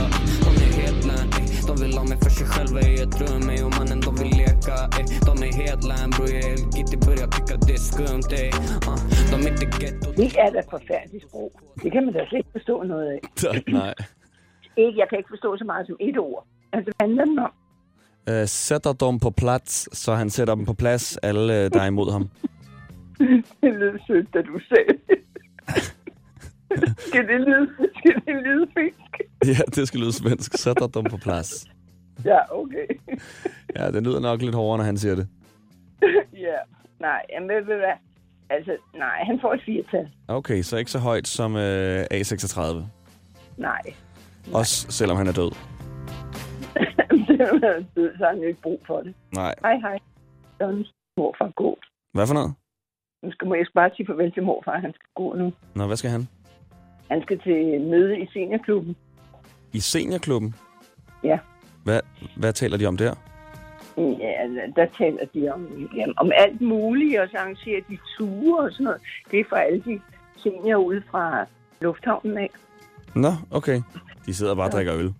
Hon 0.44 0.54
är 0.64 0.72
helt 0.80 1.02
län, 1.08 1.45
ey. 1.66 1.76
De 1.76 1.82
vill 1.84 1.98
ha 1.98 2.04
mig 2.04 2.18
för 2.24 2.30
sig 2.30 2.46
själva 2.46 2.80
i 2.80 2.94
ett 3.04 3.20
rum 3.20 3.50
ey. 3.50 3.62
Och 3.64 3.72
mannen 3.78 4.00
de 4.00 4.10
vill 4.20 4.30
leka, 4.42 4.76
ey. 4.98 5.04
De 5.28 5.34
är 5.48 5.52
helt 5.62 5.84
län 5.90 6.10
bror 6.10 6.28
Jag 6.28 6.38
är 6.44 6.48
helt 6.48 6.76
gittig, 6.76 6.98
börjar 7.06 7.28
tycka 7.36 7.54
det 7.66 7.72
är 7.72 7.84
skumt 7.90 8.30
ey. 8.42 8.50
Uh, 8.88 8.98
De 9.30 9.36
är 9.46 9.50
inte 9.52 9.66
getto 9.80 10.08
Det 10.16 10.28
er 10.44 10.50
da 10.56 10.62
forfærdeligt 10.70 11.24
sprog. 11.28 11.52
Det 11.82 11.90
kan 11.92 12.04
man 12.04 12.14
da 12.14 12.20
slet 12.28 12.38
ikke 12.38 12.52
forstå 12.58 12.82
noget 12.82 13.06
af. 13.14 13.20
Nej. 13.80 13.94
Ikke, 14.76 14.98
jeg 15.00 15.06
kan 15.08 15.18
ikke 15.18 15.32
forstå 15.34 15.56
så 15.56 15.64
meget 15.64 15.86
som 15.86 15.96
et 16.00 16.18
ord. 16.18 16.46
Altså, 16.72 16.92
hvad 16.96 17.06
handler 17.06 17.24
den 17.24 17.38
om? 17.38 17.52
Øh, 18.28 18.46
sætter 18.48 18.92
dem 18.92 19.18
på 19.18 19.30
plads, 19.30 19.98
så 19.98 20.14
han 20.14 20.30
sætter 20.30 20.54
dem 20.54 20.64
på 20.64 20.74
plads, 20.74 21.16
alle 21.16 21.64
øh, 21.64 21.70
der 21.72 21.80
er 21.80 21.86
imod 21.86 22.12
ham. 22.12 22.28
Det 23.62 23.74
lød 23.74 23.98
sødt, 24.06 24.34
da 24.34 24.42
du 24.42 24.60
sagde 24.68 24.94
det. 25.08 25.18
skal 27.08 27.28
det 27.28 27.40
lyde, 27.40 27.68
skal 27.98 28.14
det 28.26 28.36
lyde 28.46 28.66
finsk? 28.78 29.12
Ja, 29.52 29.62
det 29.74 29.88
skal 29.88 30.00
lyde 30.00 30.12
svensk. 30.12 30.58
Sætter 30.58 30.86
dem 30.86 31.04
på 31.04 31.16
plads. 31.16 31.50
Ja, 32.24 32.38
okay. 32.60 32.86
Ja, 33.76 33.90
det 33.90 34.02
lyder 34.02 34.20
nok 34.20 34.42
lidt 34.42 34.54
hårdere, 34.54 34.78
når 34.78 34.84
han 34.84 34.96
siger 34.98 35.14
det. 35.14 35.28
ja. 36.32 36.56
Nej, 37.00 37.22
jamen, 37.32 37.48
ved 37.48 37.56
du 37.56 37.64
hvad? 37.64 37.96
Altså, 38.50 38.76
nej, 38.94 39.24
han 39.24 39.40
får 39.40 39.54
et 39.54 39.60
firtal. 39.64 40.08
Okay, 40.28 40.62
så 40.62 40.76
ikke 40.76 40.90
så 40.90 40.98
højt 40.98 41.28
som 41.28 41.56
øh, 41.56 42.04
A36. 42.14 42.60
Nej. 43.56 43.82
Også 44.54 44.90
selvom 44.90 45.16
han 45.16 45.26
er 45.26 45.32
død. 45.32 45.50
det 47.28 47.40
er 47.40 47.84
død, 47.96 48.10
så 48.18 48.24
har 48.24 48.30
han 48.32 48.40
jo 48.40 48.48
ikke 48.48 48.62
brug 48.62 48.80
for 48.86 49.00
det. 49.00 49.14
Nej. 49.34 49.54
Hej, 49.62 49.76
hej. 49.78 49.98
Sådan 50.60 50.84
morfar 51.18 51.52
gå. 51.56 51.78
Hvad 52.12 52.26
for 52.26 52.34
noget? 52.34 52.54
Nu 53.22 53.32
skal 53.32 53.48
jeg 53.48 53.66
bare 53.74 53.90
sige 53.96 54.06
farvel 54.06 54.32
til 54.32 54.42
morfar. 54.42 54.78
Han 54.78 54.92
skal 54.94 55.08
gå 55.14 55.34
nu. 55.34 55.52
Nå, 55.74 55.86
hvad 55.86 55.96
skal 55.96 56.10
han? 56.10 56.28
Han 57.10 57.22
skal 57.22 57.38
til 57.40 57.80
møde 57.80 58.18
i 58.20 58.26
seniorklubben. 58.32 58.96
I 59.76 59.80
seniorklubben? 59.80 60.54
Ja. 61.24 61.38
Hvad, 61.84 62.00
hvad 62.36 62.52
taler 62.52 62.76
de 62.76 62.86
om 62.86 62.96
der? 62.96 63.14
Ja, 63.96 64.32
der 64.76 64.86
taler 64.98 65.24
de 65.34 65.50
om, 65.54 65.88
jamen, 65.96 66.14
om 66.16 66.30
alt 66.34 66.60
muligt, 66.60 67.20
og 67.20 67.28
så 67.30 67.36
arrangerer 67.38 67.80
de 67.90 67.98
ture 68.18 68.64
og 68.64 68.72
sådan 68.72 68.84
noget. 68.84 69.00
Det 69.30 69.40
er 69.40 69.44
for 69.48 69.56
alle 69.56 69.82
de 69.86 70.00
senior 70.36 70.76
ude 70.76 71.02
fra 71.10 71.46
lufthavnen 71.80 72.38
af. 72.38 72.50
Nå, 73.14 73.32
okay. 73.50 73.80
De 74.26 74.34
sidder 74.34 74.54
bare 74.54 74.66
og 74.66 74.72
drikker 74.72 74.94
øl. 74.94 75.14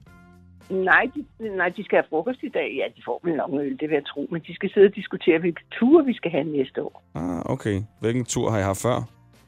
Nej 0.71 1.11
de, 1.15 1.25
nej, 1.57 1.69
de 1.69 1.85
skal 1.85 1.97
have 1.97 2.09
frokost 2.09 2.43
i 2.43 2.49
dag. 2.49 2.69
Ja, 2.77 2.85
de 2.97 3.03
får 3.05 3.21
vel 3.25 3.37
nok 3.37 3.51
øl, 3.53 3.79
det 3.81 3.89
vil 3.89 3.95
jeg 3.95 4.07
tro. 4.07 4.29
Men 4.31 4.43
de 4.47 4.55
skal 4.55 4.71
sidde 4.75 4.87
og 4.87 4.95
diskutere, 4.95 5.39
hvilke 5.39 5.61
ture 5.71 6.05
vi 6.05 6.15
skal 6.15 6.31
have 6.31 6.45
næste 6.45 6.83
år. 6.83 7.03
Ah, 7.15 7.41
okay. 7.45 7.83
Hvilken 8.01 8.25
tur 8.25 8.51
har 8.51 8.59
I 8.59 8.63
haft 8.63 8.83
før? 8.83 8.99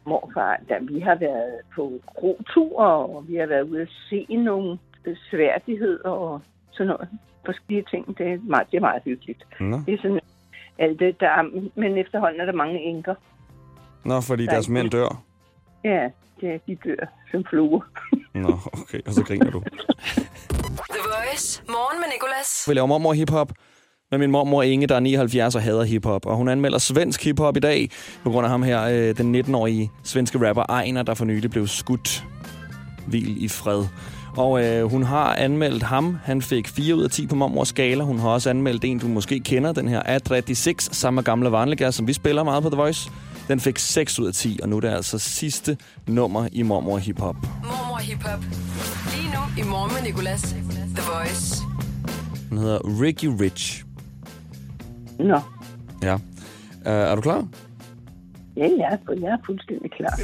Morfar, 0.07 0.61
da 0.69 0.75
vi 0.81 1.01
har 1.01 1.15
været 1.15 1.55
på 1.75 1.93
krotur, 2.07 2.83
og 2.83 3.25
vi 3.29 3.37
har 3.37 3.47
været 3.47 3.63
ude 3.63 3.83
at 3.83 3.89
se 4.11 4.27
nogle 4.31 4.79
sværdigheder 5.31 6.09
og 6.11 6.43
sådan 6.73 6.87
noget. 6.87 7.09
Forskellige 7.45 7.85
ting. 7.91 8.19
Det 8.19 8.27
er 8.33 8.39
meget, 8.43 8.67
det 8.71 8.77
er 8.77 8.81
meget 8.81 9.03
hyggeligt. 9.05 9.47
Nå, 9.61 9.81
Det 9.87 9.95
er 9.95 9.99
sådan 10.03 10.21
alt 10.79 10.99
det, 11.01 11.21
der 11.21 11.29
er, 11.29 11.43
men 11.75 11.99
efterhånden 11.99 12.41
er 12.41 12.45
der 12.45 12.53
mange 12.53 12.81
enker. 12.81 13.15
Nå 14.05 14.21
fordi 14.21 14.45
Der 14.45 14.51
er 14.51 14.55
deres 14.55 14.69
mænd 14.69 14.91
dør. 14.91 15.23
Ja, 15.85 16.09
det, 16.41 16.61
de 16.67 16.75
dør 16.85 17.07
som 17.31 17.45
fluer. 17.51 17.81
Nå, 18.35 18.59
okay. 18.73 19.01
Og 19.07 19.13
så 19.13 19.25
griner 19.25 19.51
du. 19.51 19.63
The 20.95 21.03
Voice. 21.05 21.63
Morgen 21.69 22.01
med 22.01 22.09
Nicolas. 22.15 22.65
Vi 22.69 22.75
laver 22.75 22.87
mormor 22.87 23.13
hiphop 23.13 23.53
med 24.11 24.19
min 24.19 24.31
mormor 24.31 24.63
Inge, 24.63 24.87
der 24.87 24.95
er 24.95 25.01
79 25.01 25.55
og 25.55 25.63
hader 25.63 25.85
hiphop. 25.85 26.27
Og 26.27 26.37
hun 26.37 26.49
anmelder 26.49 26.79
svensk 26.79 27.25
hiphop 27.25 27.57
i 27.57 27.61
dag, 27.61 27.91
på 28.23 28.31
grund 28.31 28.45
af 28.47 28.51
ham 28.51 28.63
her, 28.63 28.83
øh, 28.83 29.17
den 29.17 29.35
19-årige 29.35 29.91
svenske 30.05 30.49
rapper 30.49 30.63
Ejner, 30.69 31.03
der 31.03 31.15
for 31.15 31.25
nylig 31.25 31.51
blev 31.51 31.67
skudt. 31.67 32.25
Hvil 33.07 33.45
i 33.45 33.49
fred. 33.49 33.85
Og 34.39 34.65
øh, 34.65 34.85
hun 34.91 35.03
har 35.03 35.35
anmeldt 35.35 35.83
ham. 35.83 36.19
Han 36.25 36.43
fik 36.43 36.69
4 36.69 36.95
ud 36.95 37.05
af 37.05 37.11
10 37.11 37.27
på 37.27 37.35
mormors 37.35 37.69
skala. 37.69 38.05
Hun 38.05 38.19
har 38.19 38.29
også 38.29 38.51
anmeldt 38.51 38.85
en, 38.85 38.99
du 38.99 39.09
måske 39.09 39.41
kender, 39.41 39.73
den 39.73 39.89
her 39.89 40.03
A36, 40.03 40.75
samme 40.79 41.23
gamle 41.23 41.53
vanliga, 41.53 41.91
som 41.91 42.07
vi 42.07 42.13
spiller 42.13 42.43
meget 42.45 42.63
på 42.63 42.71
The 42.71 42.77
Voice. 42.77 43.11
Den 43.49 43.61
fik 43.61 43.79
6 43.79 44.19
ud 44.19 44.27
af 44.27 44.35
10, 44.35 44.59
og 44.63 44.69
nu 44.69 44.77
er 44.77 44.81
det 44.81 44.89
altså 44.89 45.19
sidste 45.19 45.77
nummer 46.07 46.49
i 46.53 46.63
mormor 46.63 46.99
hiphop. 46.99 47.37
Mormor 47.63 47.99
Hip 47.99 48.23
Hop. 48.23 48.41
Lige 49.15 49.29
nu 49.35 49.63
i 49.63 49.69
Morgen 49.69 49.93
med 49.95 50.03
Nicolas. 50.03 50.43
The 50.97 51.03
Voice. 51.13 51.63
Den 52.51 52.59
hedder 52.59 52.79
Ricky 53.03 53.25
Rich. 53.41 53.85
Nå, 55.19 55.41
Ja. 56.03 56.15
Uh, 56.15 56.21
er 56.85 57.15
du 57.15 57.21
klar? 57.21 57.47
ja, 58.57 58.67
ja, 58.79 58.91
for 59.07 59.21
jeg 59.21 59.31
er 59.33 59.39
fuldstændig 59.47 59.91
klar. 59.91 60.15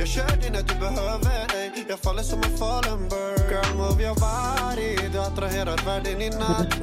Jag 0.00 0.08
blödde 0.08 0.50
när 0.50 0.62
du 0.62 0.74
behöver 0.80 1.48
dig 1.48 1.86
Jag 1.88 1.98
faller 1.98 2.22
som 2.22 2.42
en 2.42 2.58
fallen 2.58 3.08
bird. 3.08 3.50
Girl, 3.50 3.76
move 3.76 4.02
your 4.02 4.14
body. 4.14 5.08
Du 5.12 5.18
attraherar 5.18 5.86
världen 5.86 6.22
i 6.22 6.30
natt 6.30 6.74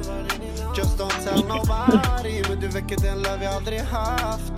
Just 0.76 0.98
don't 0.98 1.24
tell 1.24 1.44
nobody. 1.44 2.42
Men 2.48 2.60
du 2.60 2.68
väcker 2.68 2.96
den 2.96 3.22
löv 3.22 3.42
jag 3.42 3.54
aldrig 3.54 3.80
haft 3.80 4.52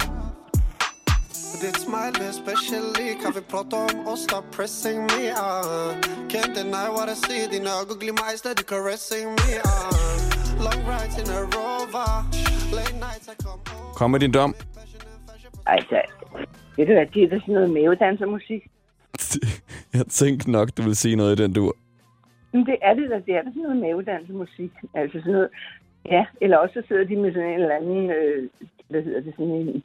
Ditt 1.61 1.81
smile 1.81 2.29
är 2.29 2.33
specially 2.33 3.14
Kan 3.23 3.33
vi 3.33 3.40
prata 3.40 3.76
om 3.76 4.09
oss, 4.09 4.25
stop 4.25 4.45
pressing 4.57 5.02
me 5.02 5.33
on. 5.33 5.95
Can't 6.29 6.55
deny 6.55 6.88
what 6.88 7.09
I 7.09 7.14
see. 7.14 7.47
Dina 7.47 7.71
ögon 7.71 7.99
glimmar 7.99 8.31
eyes 8.31 8.45
när 8.45 8.55
du 8.55 8.62
caressing 8.62 9.26
me 9.26 9.61
on. 9.64 10.64
Long 10.64 10.81
rides 10.88 11.19
in 11.19 11.31
a 11.37 11.40
rover. 11.40 12.25
Late 12.76 12.93
nights 12.93 13.29
I 13.29 13.43
come 13.43 13.52
over 13.52 13.95
Kom 13.95 14.11
med 14.11 14.21
din 14.21 14.33
dom. 14.33 14.55
Altså, 15.67 16.02
det 16.76 16.90
er 17.23 17.29
da 17.29 17.38
sådan 17.40 17.55
noget 17.55 17.71
mavedansermusik. 17.71 18.67
Jeg 19.95 20.07
tænkte 20.07 20.50
nok, 20.50 20.69
du 20.76 20.83
ville 20.83 20.95
sige 20.95 21.17
noget 21.17 21.40
i 21.40 21.43
den 21.43 21.52
dur. 21.52 21.76
Men 22.52 22.67
det 22.67 22.76
er 22.83 22.95
det 22.95 23.11
da, 23.11 23.19
det 23.26 23.35
er 23.35 23.43
da 23.43 23.50
sådan 23.50 23.62
noget 23.62 23.76
mavedansermusik. 23.76 24.71
Altså 24.95 25.19
sådan 25.19 25.33
noget, 25.33 25.49
ja, 26.07 26.26
eller 26.40 26.57
også 26.57 26.73
så 26.73 26.83
sidder 26.88 27.05
de 27.05 27.17
med 27.17 27.33
sådan 27.33 27.49
en 27.49 27.61
eller 27.61 27.76
anden, 27.76 28.11
øh, 28.11 28.49
hvad 28.88 29.02
hedder 29.02 29.21
det, 29.21 29.35
sådan 29.37 29.55
en, 29.55 29.83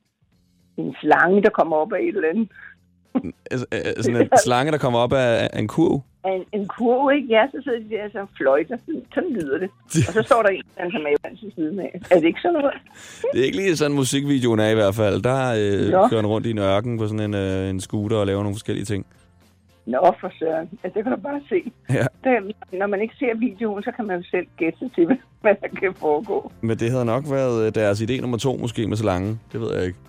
en 0.78 0.96
slange, 1.02 1.42
der 1.42 1.50
kommer 1.50 1.76
op 1.78 1.94
af 1.94 2.00
et 2.00 2.16
eller 2.16 2.30
andet. 2.30 2.52
Altså, 3.52 3.66
øh, 3.74 4.04
sådan 4.04 4.22
en 4.22 4.30
slange, 4.46 4.72
der 4.72 4.78
kommer 4.78 5.00
op 5.00 5.14
af, 5.14 5.50
af 5.54 5.60
en 5.60 5.68
kurv. 5.68 6.02
En, 6.26 6.44
en 6.54 6.68
kurv, 6.68 7.12
ikke? 7.16 7.28
Ja, 7.28 7.48
så 7.52 7.62
sidder 7.64 7.80
de 7.80 7.90
der 7.90 8.10
så 8.12 8.26
fløjter. 8.38 8.78
Sådan, 9.14 9.32
lyder 9.32 9.58
det. 9.58 9.70
Og 10.08 10.14
så 10.14 10.24
står 10.26 10.42
der 10.42 10.50
en, 10.50 10.64
der 10.76 10.82
danser 10.82 11.00
mavedans 11.00 11.44
ved 11.44 11.52
siden 11.56 11.80
af. 11.80 12.02
Er 12.12 12.16
det 12.16 12.28
ikke 12.28 12.40
sådan 12.42 12.54
noget? 12.60 12.74
Det 13.34 13.42
er 13.42 13.46
ikke 13.46 13.58
lige 13.58 13.78
sådan, 13.78 13.96
musikvideoen 13.96 14.60
er 14.60 14.70
i 14.70 14.74
hvert 14.74 14.96
fald. 14.96 15.22
Der 15.22 15.40
øh, 15.60 15.92
Nå. 15.92 16.08
kører 16.08 16.22
han 16.22 16.28
rundt 16.28 16.48
i 16.48 16.52
en 16.52 16.58
ørken 16.60 16.98
på 16.98 17.08
sådan 17.08 17.20
en, 17.20 17.34
øh, 17.34 17.70
en 17.70 17.82
scooter 17.82 18.18
og 18.18 18.28
laver 18.28 18.44
nogle 18.44 18.56
forskellige 18.56 18.86
ting. 18.86 19.06
Nå, 19.86 20.16
for 20.20 20.32
søren. 20.40 20.70
Ja, 20.84 20.90
det 20.90 21.04
kan 21.04 21.12
du 21.12 21.20
bare 21.22 21.42
se. 21.50 21.72
Ja. 21.90 22.06
Det, 22.24 22.56
når 22.74 22.88
man 22.88 23.02
ikke 23.02 23.16
ser 23.20 23.36
videoen, 23.40 23.84
så 23.84 23.92
kan 23.96 24.08
man 24.08 24.18
jo 24.18 24.24
selv 24.32 24.48
gætte 24.58 24.90
til, 24.96 25.06
hvad 25.42 25.56
der 25.62 25.68
kan 25.80 25.94
foregå. 25.94 26.52
Men 26.62 26.78
det 26.78 26.92
havde 26.92 27.06
nok 27.06 27.24
været 27.32 27.68
øh, 27.68 27.76
deres 27.76 28.02
idé 28.02 28.22
nummer 28.22 28.38
to, 28.38 28.58
måske 28.58 28.88
med 28.88 28.98
slangen. 28.98 29.40
Det 29.52 29.62
ved 29.62 29.74
jeg 29.76 29.86
ikke. 29.86 30.00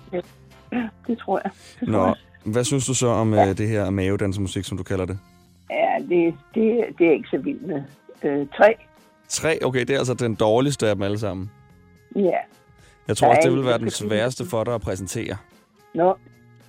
Det 1.07 1.19
tror 1.19 1.41
jeg. 1.45 1.51
Det 1.81 1.89
tror 1.89 1.99
Nå, 1.99 2.07
jeg. 2.07 2.15
Hvad 2.47 2.65
synes 2.65 2.87
du 2.87 2.95
så 2.95 3.07
om 3.09 3.35
øh, 3.35 3.59
det 3.59 3.69
her 3.69 3.91
mavedansemusik, 3.91 4.65
som 4.65 4.77
du 4.77 4.83
kalder 4.83 5.05
det? 5.05 5.19
Ja, 5.71 5.95
det, 6.09 6.35
det, 6.55 6.85
det 6.99 7.07
er 7.07 7.13
ikke 7.13 7.29
så 7.31 7.39
vildt 7.39 7.67
med. 7.67 7.83
Øh, 8.23 8.47
tre. 8.57 8.75
Tre? 9.29 9.59
Okay, 9.65 9.81
det 9.81 9.91
er 9.91 9.99
altså 9.99 10.15
den 10.15 10.35
dårligste 10.35 10.89
af 10.89 10.95
dem 10.95 11.03
alle 11.03 11.19
sammen. 11.19 11.51
Ja. 12.17 12.31
Jeg 13.09 13.17
tror 13.17 13.29
Der 13.29 13.37
også, 13.37 13.49
det 13.49 13.57
vil 13.57 13.67
være 13.67 13.79
den 13.79 13.91
sværeste 13.91 14.45
for 14.47 14.65
dig 14.65 14.75
at 14.75 14.81
præsentere. 14.81 15.37
Nå, 15.95 16.17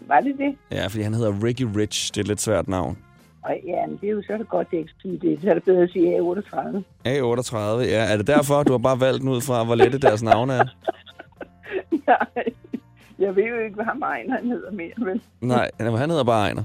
var 0.02 0.20
det 0.20 0.36
det? 0.38 0.56
Ja, 0.72 0.88
fordi 0.88 1.04
han 1.04 1.14
hedder 1.14 1.44
Ricky 1.44 1.62
Rich. 1.76 2.14
Det 2.14 2.18
er 2.18 2.22
et 2.24 2.28
lidt 2.28 2.42
svært 2.42 2.68
navn. 2.68 2.98
Og 3.44 3.56
ja, 3.68 3.86
men 3.88 3.98
det 4.02 4.08
er 4.10 4.12
jo 4.14 4.22
så 4.22 4.38
det 4.38 4.50
godt, 4.50 4.72
det 4.72 4.78
ikke 4.78 4.92
sige 5.02 5.20
det. 5.22 5.40
Så 5.42 5.50
er 5.50 5.54
det 5.54 5.64
bedre 5.64 5.84
at 5.84 5.90
sige 5.90 6.18
A38. 6.20 6.82
A38, 7.08 7.58
ja. 7.82 8.12
Er 8.14 8.18
det 8.18 8.28
derfor, 8.28 8.64
du 8.64 8.72
har 8.74 8.78
bare 8.78 9.00
valgt 9.00 9.22
den 9.22 9.30
ud 9.30 9.42
fra, 9.42 9.64
hvor 9.64 9.76
lette 9.76 9.98
deres 10.00 10.24
navne 10.24 10.54
er? 10.54 10.66
Nej, 12.08 12.44
jeg 13.20 13.36
ved 13.36 13.44
jo 13.44 13.58
ikke, 13.58 13.76
hvad 13.76 13.86
ham 13.86 14.04
han 14.30 14.48
hedder 14.48 14.72
mere, 14.72 14.92
men... 14.98 15.22
Nej, 15.42 15.72
han 15.80 16.10
hedder 16.10 16.24
bare 16.24 16.46
Ejner. 16.48 16.64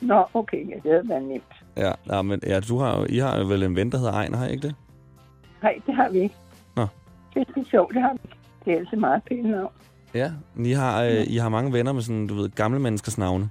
Nå, 0.00 0.24
okay, 0.34 0.68
ja, 0.68 0.74
det 0.74 0.92
havde 0.92 1.08
været 1.08 1.22
nemt. 1.22 1.52
Ja, 1.76 1.92
nej, 2.06 2.22
men 2.22 2.40
ja, 2.46 2.60
du 2.60 2.78
har, 2.78 2.98
jo- 2.98 3.06
I 3.08 3.18
har 3.18 3.38
jo 3.38 3.44
vel 3.46 3.62
en 3.62 3.76
ven, 3.76 3.92
der 3.92 3.98
hedder 3.98 4.12
Ejner, 4.12 4.36
har 4.38 4.46
I 4.46 4.50
ikke 4.52 4.66
det? 4.66 4.74
Nej, 5.62 5.80
det 5.86 5.94
har 5.94 6.08
vi 6.10 6.18
ikke. 6.18 6.34
Nå. 6.76 6.86
Det 7.34 7.46
er 7.56 7.64
sjovt, 7.70 7.94
det 7.94 8.02
har 8.02 8.12
vi 8.12 8.18
ikke. 8.24 8.36
Det 8.64 8.72
er 8.72 8.78
altid 8.78 8.96
meget 8.96 9.22
pænt 9.24 9.50
navn. 9.50 9.72
Ja. 10.14 10.30
I 10.64 10.72
har, 10.72 11.02
øh, 11.04 11.24
I 11.26 11.36
har 11.36 11.48
mange 11.48 11.72
venner 11.72 11.92
med 11.92 12.02
sådan, 12.02 12.26
du 12.26 12.34
ved, 12.34 12.50
gamle 12.50 12.78
menneskers 12.80 13.18
navne. 13.18 13.50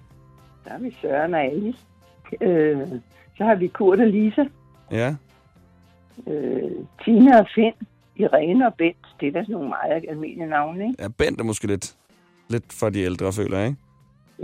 Der 0.65 0.71
har 0.71 0.79
vi 0.79 0.95
Søren 1.01 1.33
og 1.33 1.41
Alice. 1.41 1.79
Øh, 2.41 2.87
så 3.37 3.43
har 3.43 3.55
vi 3.55 3.67
Kurt 3.67 3.99
og 3.99 4.07
Lisa. 4.07 4.43
Ja. 4.91 5.15
Øh, 6.27 6.71
Tina 7.05 7.39
og 7.39 7.47
Finn. 7.55 7.73
Irene 8.15 8.67
og 8.67 8.73
Bent. 8.73 8.97
Det 9.19 9.27
er 9.27 9.31
da 9.31 9.41
sådan 9.41 9.53
nogle 9.53 9.69
meget 9.69 10.05
almindelige 10.09 10.49
navne, 10.49 10.87
ikke? 10.87 11.03
ja 11.03 11.07
Bent 11.17 11.39
er 11.39 11.43
måske 11.43 11.67
lidt, 11.67 11.95
lidt 12.49 12.73
for 12.73 12.89
de 12.89 12.99
ældre, 12.99 13.33
føler 13.33 13.57
jeg, 13.57 13.67
ikke? 13.67 13.79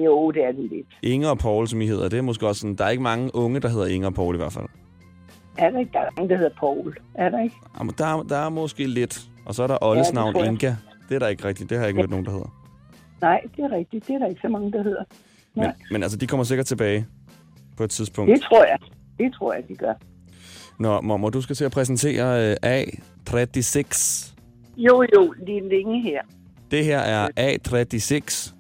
Jo, 0.06 0.32
det 0.32 0.44
er 0.44 0.52
det 0.52 0.70
lidt. 0.72 0.88
Inger 1.04 1.30
og 1.30 1.38
Paul, 1.38 1.68
som 1.68 1.82
I 1.82 1.88
hedder, 1.88 2.10
det 2.10 2.18
er 2.18 2.22
måske 2.22 2.48
også 2.48 2.62
sådan, 2.62 2.76
der 2.76 2.86
er 2.86 2.90
ikke 2.90 3.04
mange 3.04 3.36
unge, 3.36 3.60
der 3.60 3.70
hedder 3.70 3.86
Inger 3.86 4.08
og 4.08 4.14
Paul 4.14 4.36
i 4.36 4.38
hvert 4.38 4.54
fald. 4.54 4.66
Er 5.58 5.70
der 5.70 5.80
ikke? 5.80 5.92
Der 5.94 6.00
er 6.00 6.10
nogen, 6.18 6.30
der 6.30 6.38
hedder 6.38 6.52
Paul. 6.60 6.96
Er 7.16 7.30
der 7.30 7.44
ikke? 7.44 7.56
Jamen, 7.80 7.94
der, 7.98 8.06
er- 8.06 8.24
der 8.24 8.38
er 8.38 8.50
måske 8.50 8.86
lidt. 8.88 9.22
Og 9.46 9.56
så 9.56 9.64
er 9.64 9.68
der 9.68 9.78
Olles 9.82 10.04
Ja, 10.06 10.08
det 10.08 10.14
navn. 10.34 10.46
Inga. 10.46 10.76
Det 11.10 11.16
er 11.16 11.20
der 11.20 11.28
ikke 11.28 11.46
rigtigt. 11.46 11.70
Det 11.70 11.78
har 11.78 11.84
jeg 11.86 11.90
ikke 11.90 12.00
mødt 12.02 12.10
nogen, 12.10 12.26
der 12.26 12.32
hedder. 12.32 12.48
Nej, 13.22 13.42
det 13.56 13.64
er 13.66 13.72
rigtigt. 13.72 14.08
Det 14.08 14.14
er 14.16 14.20
der 14.20 14.28
ikke 14.28 14.42
så 14.42 14.48
mange, 14.48 14.72
der 14.72 14.84
hedder. 14.84 15.04
Men, 15.56 15.64
Nej. 15.64 15.74
men 15.92 16.04
altså, 16.04 16.18
de 16.18 16.28
kommer 16.28 16.44
sikkert 16.44 16.66
tilbage 16.66 17.06
på 17.78 17.84
et 17.84 17.90
tidspunkt. 17.90 18.32
Det 18.32 18.42
tror 18.42 18.64
jeg. 18.66 18.78
Det 19.20 19.34
tror 19.34 19.54
jeg, 19.54 19.64
de 19.68 19.76
gør. 19.76 19.94
Nå, 20.80 21.02
mormor, 21.02 21.30
du 21.30 21.42
skal 21.42 21.56
til 21.56 21.66
at 21.66 21.72
præsentere 21.72 22.52
øh, 22.52 22.56
A36. 22.66 24.34
Jo, 24.78 25.04
jo, 25.16 25.34
lige 25.48 25.70
længe 25.70 26.02
her. 26.02 26.22
Det 26.74 26.86
her 26.86 27.00
er 27.00 27.28
A36 27.40 28.54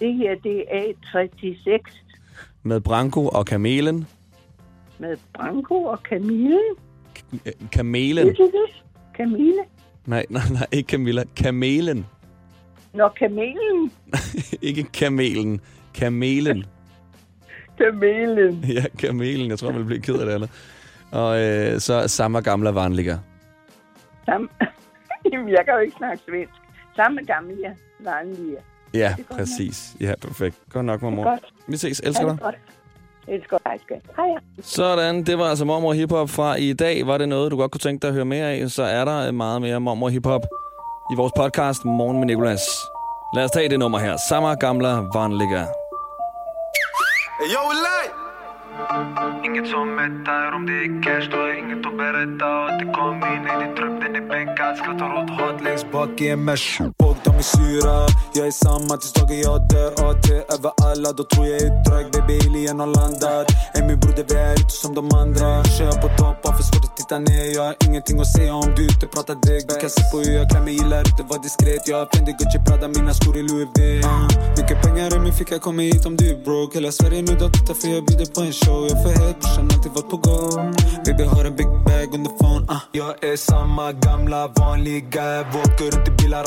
Det 0.00 0.14
her, 0.14 0.34
det 0.42 0.64
er 0.70 0.92
A36 1.14 1.92
med 2.62 2.80
Branko 2.80 3.28
og 3.28 3.46
Kamelen. 3.46 4.06
med 4.98 5.16
Branko 5.34 5.84
og 5.84 5.98
Camille. 5.98 6.60
Kamelen. 7.72 8.26
Ved 8.26 8.34
du 8.34 8.44
det? 8.44 8.82
Camille? 9.16 9.62
Nej, 10.06 10.26
nej, 10.30 10.42
nej, 10.52 10.66
ikke 10.72 10.90
Camilla. 10.90 11.24
Kamelen. 11.36 12.06
Nå, 12.94 13.08
Kamelen. 13.08 13.92
ikke 14.68 14.82
Kamelen. 14.82 15.60
Kamelen. 15.94 16.64
Kamelen. 17.78 18.64
Ja, 18.74 18.84
Kamelen. 18.98 19.50
Jeg 19.50 19.58
tror, 19.58 19.72
man 19.72 19.86
bliver 19.86 20.00
ked 20.02 20.14
af 20.14 20.26
det 20.26 20.32
andet. 20.32 20.50
Og 21.10 21.42
øh, 21.42 21.80
så 21.80 22.08
samme 22.08 22.40
gamle 22.40 22.74
vanliger. 22.74 23.18
Samme. 24.24 24.48
Jamen, 25.32 25.48
jeg 25.48 25.64
kan 25.64 25.74
jo 25.74 25.80
ikke 25.80 25.96
snakke 25.96 26.22
svensk. 26.28 26.61
Samme 26.96 27.20
gamle, 27.26 27.56
ja. 27.62 27.70
Vanlige. 28.10 28.56
Ja, 28.94 29.14
Det 29.16 29.26
præcis. 29.26 29.92
Ja, 30.00 30.14
perfekt. 30.22 30.56
Godt 30.72 30.84
nok, 30.84 31.02
mormor. 31.02 31.24
Godt. 31.24 31.40
Vi 31.66 31.76
ses. 31.76 32.00
Elsker 32.04 32.24
det 32.24 32.32
dig. 32.34 32.42
godt. 32.42 32.54
Elsker 33.28 33.58
dig, 33.66 33.72
skat. 33.84 34.00
Hej, 34.16 34.26
ja. 34.26 34.62
Sådan, 34.62 35.24
det 35.24 35.38
var 35.38 35.44
altså 35.44 35.64
Mormor 35.64 35.92
Hiphop 35.92 36.30
fra 36.30 36.54
i 36.54 36.72
dag. 36.72 37.06
Var 37.06 37.18
det 37.18 37.28
noget, 37.28 37.50
du 37.52 37.56
godt 37.56 37.70
kunne 37.70 37.78
tænke 37.78 38.02
dig 38.02 38.08
at 38.08 38.14
høre 38.14 38.24
mere 38.24 38.46
af, 38.50 38.70
så 38.70 38.82
er 38.82 39.04
der 39.04 39.30
meget 39.32 39.62
mere 39.62 39.80
Mormor 39.80 40.08
Hiphop 40.08 40.40
i 41.12 41.16
vores 41.16 41.32
podcast 41.36 41.84
Morgen 41.84 42.18
med 42.18 42.26
Nicolas. 42.26 42.60
Lad 43.36 43.44
os 43.44 43.50
tage 43.50 43.68
det 43.68 43.78
nummer 43.78 43.98
her. 43.98 44.16
Samma 44.28 44.54
gamla 44.54 44.88
vanliga. 44.88 45.64
Yo, 47.54 47.62
light! 47.84 48.21
Inget 49.52 49.68
som 49.70 49.94
mättar 49.94 50.52
Om 50.52 50.66
det 50.66 50.72
är 50.72 51.02
cash 51.02 51.30
då 51.30 51.36
har 51.36 51.58
inget 51.58 51.86
att 51.86 51.96
berätta 51.96 52.64
Och 52.64 52.70
det 52.80 52.92
kom 52.94 53.16
in 53.16 53.42
i 53.52 53.64
din 53.64 53.76
trupp, 53.76 54.00
den 54.02 54.16
är 54.16 54.28
bänkad 54.28 54.76
Skrattar 54.76 55.22
åt 55.22 55.30
hat 55.30 55.62
längst 55.64 55.92
bak 55.92 56.20
i 56.20 56.28
en 56.28 56.44
mesh 56.44 56.82
Och 57.12 57.18
de 57.24 57.34
är 57.36 57.42
syra, 57.42 58.06
samme 58.34 58.46
är 58.46 58.50
samma 58.50 58.96
tills 58.96 59.12
dagen 59.12 59.46
Og 59.52 60.14
det 60.22 60.36
er 60.36 60.54
över 60.54 60.72
alle, 60.88 61.08
då 61.18 61.24
tror 61.24 61.46
jag 61.46 61.62
är 61.62 61.84
trög 61.84 62.06
Baby 62.12 62.36
alien 62.48 62.80
har 62.80 62.86
landat 62.86 63.46
Ey 63.74 63.82
min 63.86 63.98
det 64.16 64.24
vi 64.30 64.34
är 64.34 64.52
inte 64.60 64.74
som 64.82 64.94
de 64.94 65.04
andre. 65.22 65.48
Kjører 65.76 65.98
på 66.04 66.08
topp, 66.18 66.36
hvorfor 66.42 66.62
skal 66.68 66.80
du 66.84 66.88
titta 66.98 67.18
ned? 67.18 67.44
Jeg 67.54 67.62
har 67.68 67.74
ingenting 67.86 68.20
att 68.20 68.32
säga 68.36 68.54
om 68.54 68.70
du 68.76 68.82
inte 68.92 69.06
pratar 69.14 69.36
däck 69.46 69.62
Du 69.68 69.74
kan 69.82 69.90
se 69.90 70.02
på 70.10 70.16
hur 70.24 70.32
jag 70.38 70.50
klär 70.50 70.60
mig, 70.66 70.74
gillar 70.74 71.00
inte 71.10 71.22
vara 71.30 71.40
diskret. 71.46 71.82
Jag 71.90 71.96
har 72.00 72.06
Fendi, 72.12 72.32
Gucci, 72.38 72.58
Prada, 72.66 72.88
mina 72.88 73.14
skor 73.14 73.36
i 73.40 73.42
Louis 73.48 73.68
V 73.74 73.80
uh, 73.98 74.26
Mycket 74.58 74.78
pengar 74.82 75.16
i 75.16 75.18
min 75.24 75.34
ficka, 75.38 75.58
kommer 75.58 75.82
hit 75.82 76.06
om 76.06 76.16
du 76.16 76.24
är 76.34 76.38
broke? 76.44 76.72
Hela 76.78 76.92
Sverige 76.92 77.22
nu 77.28 77.34
de 77.42 77.52
tittar 77.56 77.74
för 77.80 77.88
jag 77.94 78.04
bjuder 78.06 78.28
på 78.34 78.40
en 78.46 78.52
show. 78.60 78.80
Jag 78.90 78.96
får 79.02 79.12
för 79.14 79.24
het, 79.24 79.36
brorsan 79.40 79.64
alltid 79.74 79.92
varit 79.96 80.10
på 80.14 80.18
gång 80.28 80.74
Baby 81.04 81.24
har 81.32 81.44
en 81.44 81.56
big 81.60 81.70
bag 81.88 82.08
under 82.16 82.32
phone 82.38 82.64
ah. 82.68 82.74
uh. 82.74 82.80
Jag 82.92 83.12
är 83.30 83.36
samma 83.36 83.92
gamla 83.92 84.40
vanliga 84.60 85.26
Våker 85.54 85.88
runt 85.92 86.08
i 86.08 86.10
bilar 86.10 86.44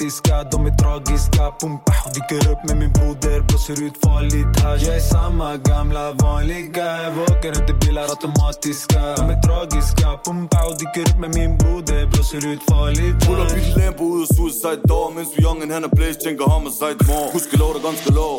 automatiska 0.00 0.44
De 0.50 0.66
är 0.66 0.70
tragiska, 0.70 1.52
pumpa 1.60 1.92
Dyker 2.14 2.52
upp 2.52 2.68
med 2.68 2.76
min 2.76 2.92
broder, 2.92 3.40
blåser 3.40 3.82
ut 3.82 3.96
farligt 4.04 4.60
hasch 4.60 4.82
Jag 4.82 4.96
är 4.96 5.00
samma 5.00 5.56
gamla 5.56 6.12
vanliga 6.12 7.02
jag 7.02 7.12
vågar 7.12 7.60
inte 7.60 7.74
bilar 7.86 8.02
automatiska. 8.02 9.00
De 9.16 9.30
är 9.30 9.40
tragiska, 9.42 10.08
pumpa 10.24 10.58
Dyker 10.80 11.10
upp 11.10 11.18
med 11.18 11.34
min 11.34 11.58
broder, 11.58 12.06
blåser 12.06 12.46
ut 12.46 12.62
farligt 12.68 13.26
Pull 13.26 13.40
up 13.40 13.50
i 13.50 13.54
hasch 13.54 13.74
din 13.74 13.84
Lambo 13.84 14.04
ud 14.04 14.22
af 14.22 14.36
suicide 14.36 14.82
door 14.88 15.12
Mens 15.14 15.28
vi 15.36 15.42
youngen 15.42 15.70
han 15.70 15.84
er 15.84 15.88
blæst, 15.88 16.20
tænker 16.24 16.44
homicide 16.44 16.98
mor 17.08 17.32
Husk 17.32 17.52
lov, 17.58 17.74
der 17.74 17.82
ganske 17.88 18.10
lov. 18.12 18.38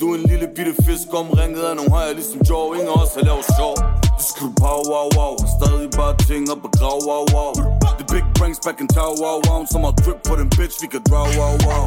Du 0.00 0.04
er 0.12 0.14
en 0.18 0.26
lille 0.32 0.48
bitte 0.56 0.74
fisk 0.86 1.08
omringet 1.20 1.62
af 1.70 1.76
nogle 1.76 1.90
hajer 1.94 2.14
ligesom 2.14 2.40
Joe. 2.48 2.74
Ingen 2.76 2.88
af 2.88 3.02
os 3.02 3.14
har 3.14 3.24
lavet 3.28 3.44
sjov. 3.56 4.07
Du 4.18 4.24
skal 4.24 4.50
pow 4.62 4.80
wow 4.92 5.08
wow 5.16 5.34
Stadig 5.56 5.90
bare 5.98 6.14
ting 6.28 6.50
op 6.52 6.64
og 6.66 6.72
grav 6.78 6.98
wow 7.08 7.24
wow 7.34 7.52
The 7.98 8.04
big 8.14 8.24
brains 8.38 8.58
back 8.66 8.80
in 8.82 8.88
tow 8.96 9.12
wow 9.22 9.38
wow 9.46 9.60
Som 9.72 9.80
har 9.86 9.94
drip 10.04 10.18
på 10.28 10.34
den 10.40 10.48
bitch, 10.56 10.76
vi 10.82 10.86
kan 10.94 11.02
draw 11.10 11.28
wow 11.38 11.54
wow 11.66 11.84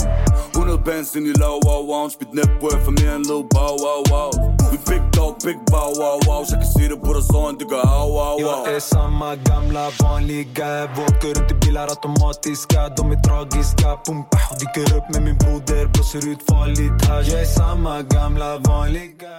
100 0.56 0.78
bands 0.88 1.16
ind 1.16 1.28
i 1.32 1.34
lav 1.44 1.58
wow 1.68 1.82
wow 1.92 2.06
Spit 2.16 2.32
network 2.40 2.80
for 2.86 2.94
mere 3.00 3.16
end 3.16 3.26
lil 3.32 3.44
bow 3.56 3.74
wow 3.86 4.02
wow 4.12 4.32
Vi 4.72 4.78
big 4.92 5.04
dog, 5.18 5.34
big 5.48 5.60
bow 5.74 5.90
wow 6.02 6.18
wow 6.28 6.42
Så 6.46 6.52
jeg 6.54 6.60
kan 6.64 6.72
se 6.76 6.84
det 6.92 7.00
på 7.06 7.12
dig 7.18 7.24
det 7.60 7.68
gør 7.72 7.84
au 8.00 8.08
wow 8.18 8.36
wow 8.46 8.62
Jag 8.68 8.76
är 8.76 8.80
samma 8.80 9.30
gamla 9.50 9.84
vanliga 10.02 10.70
Åker 11.08 11.32
runt 11.36 11.52
i 11.52 11.56
bilar 11.62 11.88
automatiska 11.96 12.82
De 12.98 13.12
är 13.16 13.20
tragiska, 13.28 13.90
pumpa 14.06 14.40
Dyker 14.60 14.88
upp 14.98 15.08
med 15.14 15.22
min 15.28 15.38
broder, 15.44 15.84
blåser 15.94 16.24
ut 16.32 16.42
farligt 16.50 17.06
hasch 17.08 17.28
Jag 17.32 17.42
är 17.42 17.52
samma 17.62 18.02
gamla 18.02 18.58
vanliga 18.58 19.34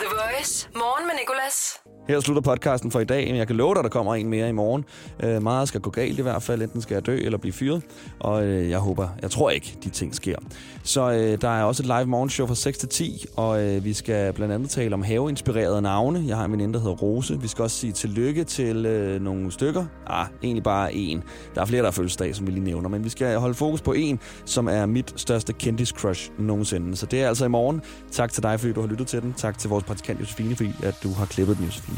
The 0.00 0.08
Voice. 0.20 0.68
Morgen 0.74 1.06
med 1.06 1.16
Nicolas. 1.16 1.80
Her 2.08 2.20
slutter 2.20 2.42
podcasten 2.42 2.90
for 2.90 3.00
i 3.00 3.04
dag, 3.04 3.26
men 3.26 3.36
jeg 3.36 3.46
kan 3.46 3.56
love 3.56 3.74
dig, 3.74 3.78
at 3.78 3.84
der 3.84 3.90
kommer 3.90 4.14
en 4.14 4.28
mere 4.28 4.48
i 4.48 4.52
morgen. 4.52 4.84
Øh, 5.22 5.42
meget 5.42 5.68
skal 5.68 5.80
gå 5.80 5.90
galt 5.90 6.18
i 6.18 6.22
hvert 6.22 6.42
fald, 6.42 6.62
enten 6.62 6.80
skal 6.82 6.94
jeg 6.94 7.06
dø 7.06 7.16
eller 7.16 7.38
blive 7.38 7.52
fyret, 7.52 7.82
og 8.18 8.46
øh, 8.46 8.70
jeg 8.70 8.78
håber, 8.78 9.08
jeg 9.22 9.30
tror 9.30 9.50
ikke, 9.50 9.78
de 9.84 9.88
ting 9.90 10.14
sker. 10.14 10.36
Så 10.82 11.12
øh, 11.12 11.40
der 11.40 11.48
er 11.48 11.62
også 11.62 11.82
et 11.82 11.86
live 11.86 12.06
morgenshow 12.06 12.46
fra 12.46 12.54
6 12.54 12.78
til 12.78 12.88
10, 12.88 13.24
og 13.36 13.62
øh, 13.62 13.84
vi 13.84 13.92
skal 13.92 14.32
blandt 14.32 14.54
andet 14.54 14.70
tale 14.70 14.94
om 14.94 15.02
haveinspirerede 15.02 15.82
navne. 15.82 16.24
Jeg 16.26 16.36
har 16.36 16.44
en 16.44 16.52
veninde, 16.52 16.74
der 16.74 16.80
hedder 16.80 16.96
Rose. 16.96 17.40
Vi 17.40 17.48
skal 17.48 17.62
også 17.62 17.76
sige 17.76 17.92
tillykke 17.92 18.44
til 18.44 18.86
øh, 18.86 19.22
nogle 19.22 19.52
stykker. 19.52 19.84
Ah, 20.06 20.26
egentlig 20.42 20.62
bare 20.62 20.94
en. 20.94 21.22
Der 21.54 21.60
er 21.60 21.66
flere, 21.66 21.82
der 21.82 21.86
har 21.86 21.92
fødselsdag, 21.92 22.34
som 22.34 22.46
vi 22.46 22.52
lige 22.52 22.64
nævner, 22.64 22.88
men 22.88 23.04
vi 23.04 23.08
skal 23.08 23.38
holde 23.38 23.54
fokus 23.54 23.80
på 23.80 23.92
en, 23.92 24.20
som 24.44 24.68
er 24.68 24.86
mit 24.86 25.12
største 25.16 25.52
kendis 25.52 25.88
crush 25.88 26.30
nogensinde. 26.38 26.96
Så 26.96 27.06
det 27.06 27.22
er 27.22 27.28
altså 27.28 27.44
i 27.44 27.48
morgen. 27.48 27.82
Tak 28.10 28.32
til 28.32 28.42
dig, 28.42 28.60
fordi 28.60 28.72
du 28.72 28.80
har 28.80 28.88
lyttet 28.88 29.06
til 29.06 29.22
den. 29.22 29.32
Tak 29.32 29.58
til 29.58 29.70
vores 29.70 29.84
praktikant 29.84 30.20
Josefine, 30.20 30.56
fordi 30.56 30.70
at 30.82 30.94
du 31.02 31.12
har 31.12 31.26
klippet 31.26 31.56
den, 31.56 31.64
Josefine. 31.64 31.97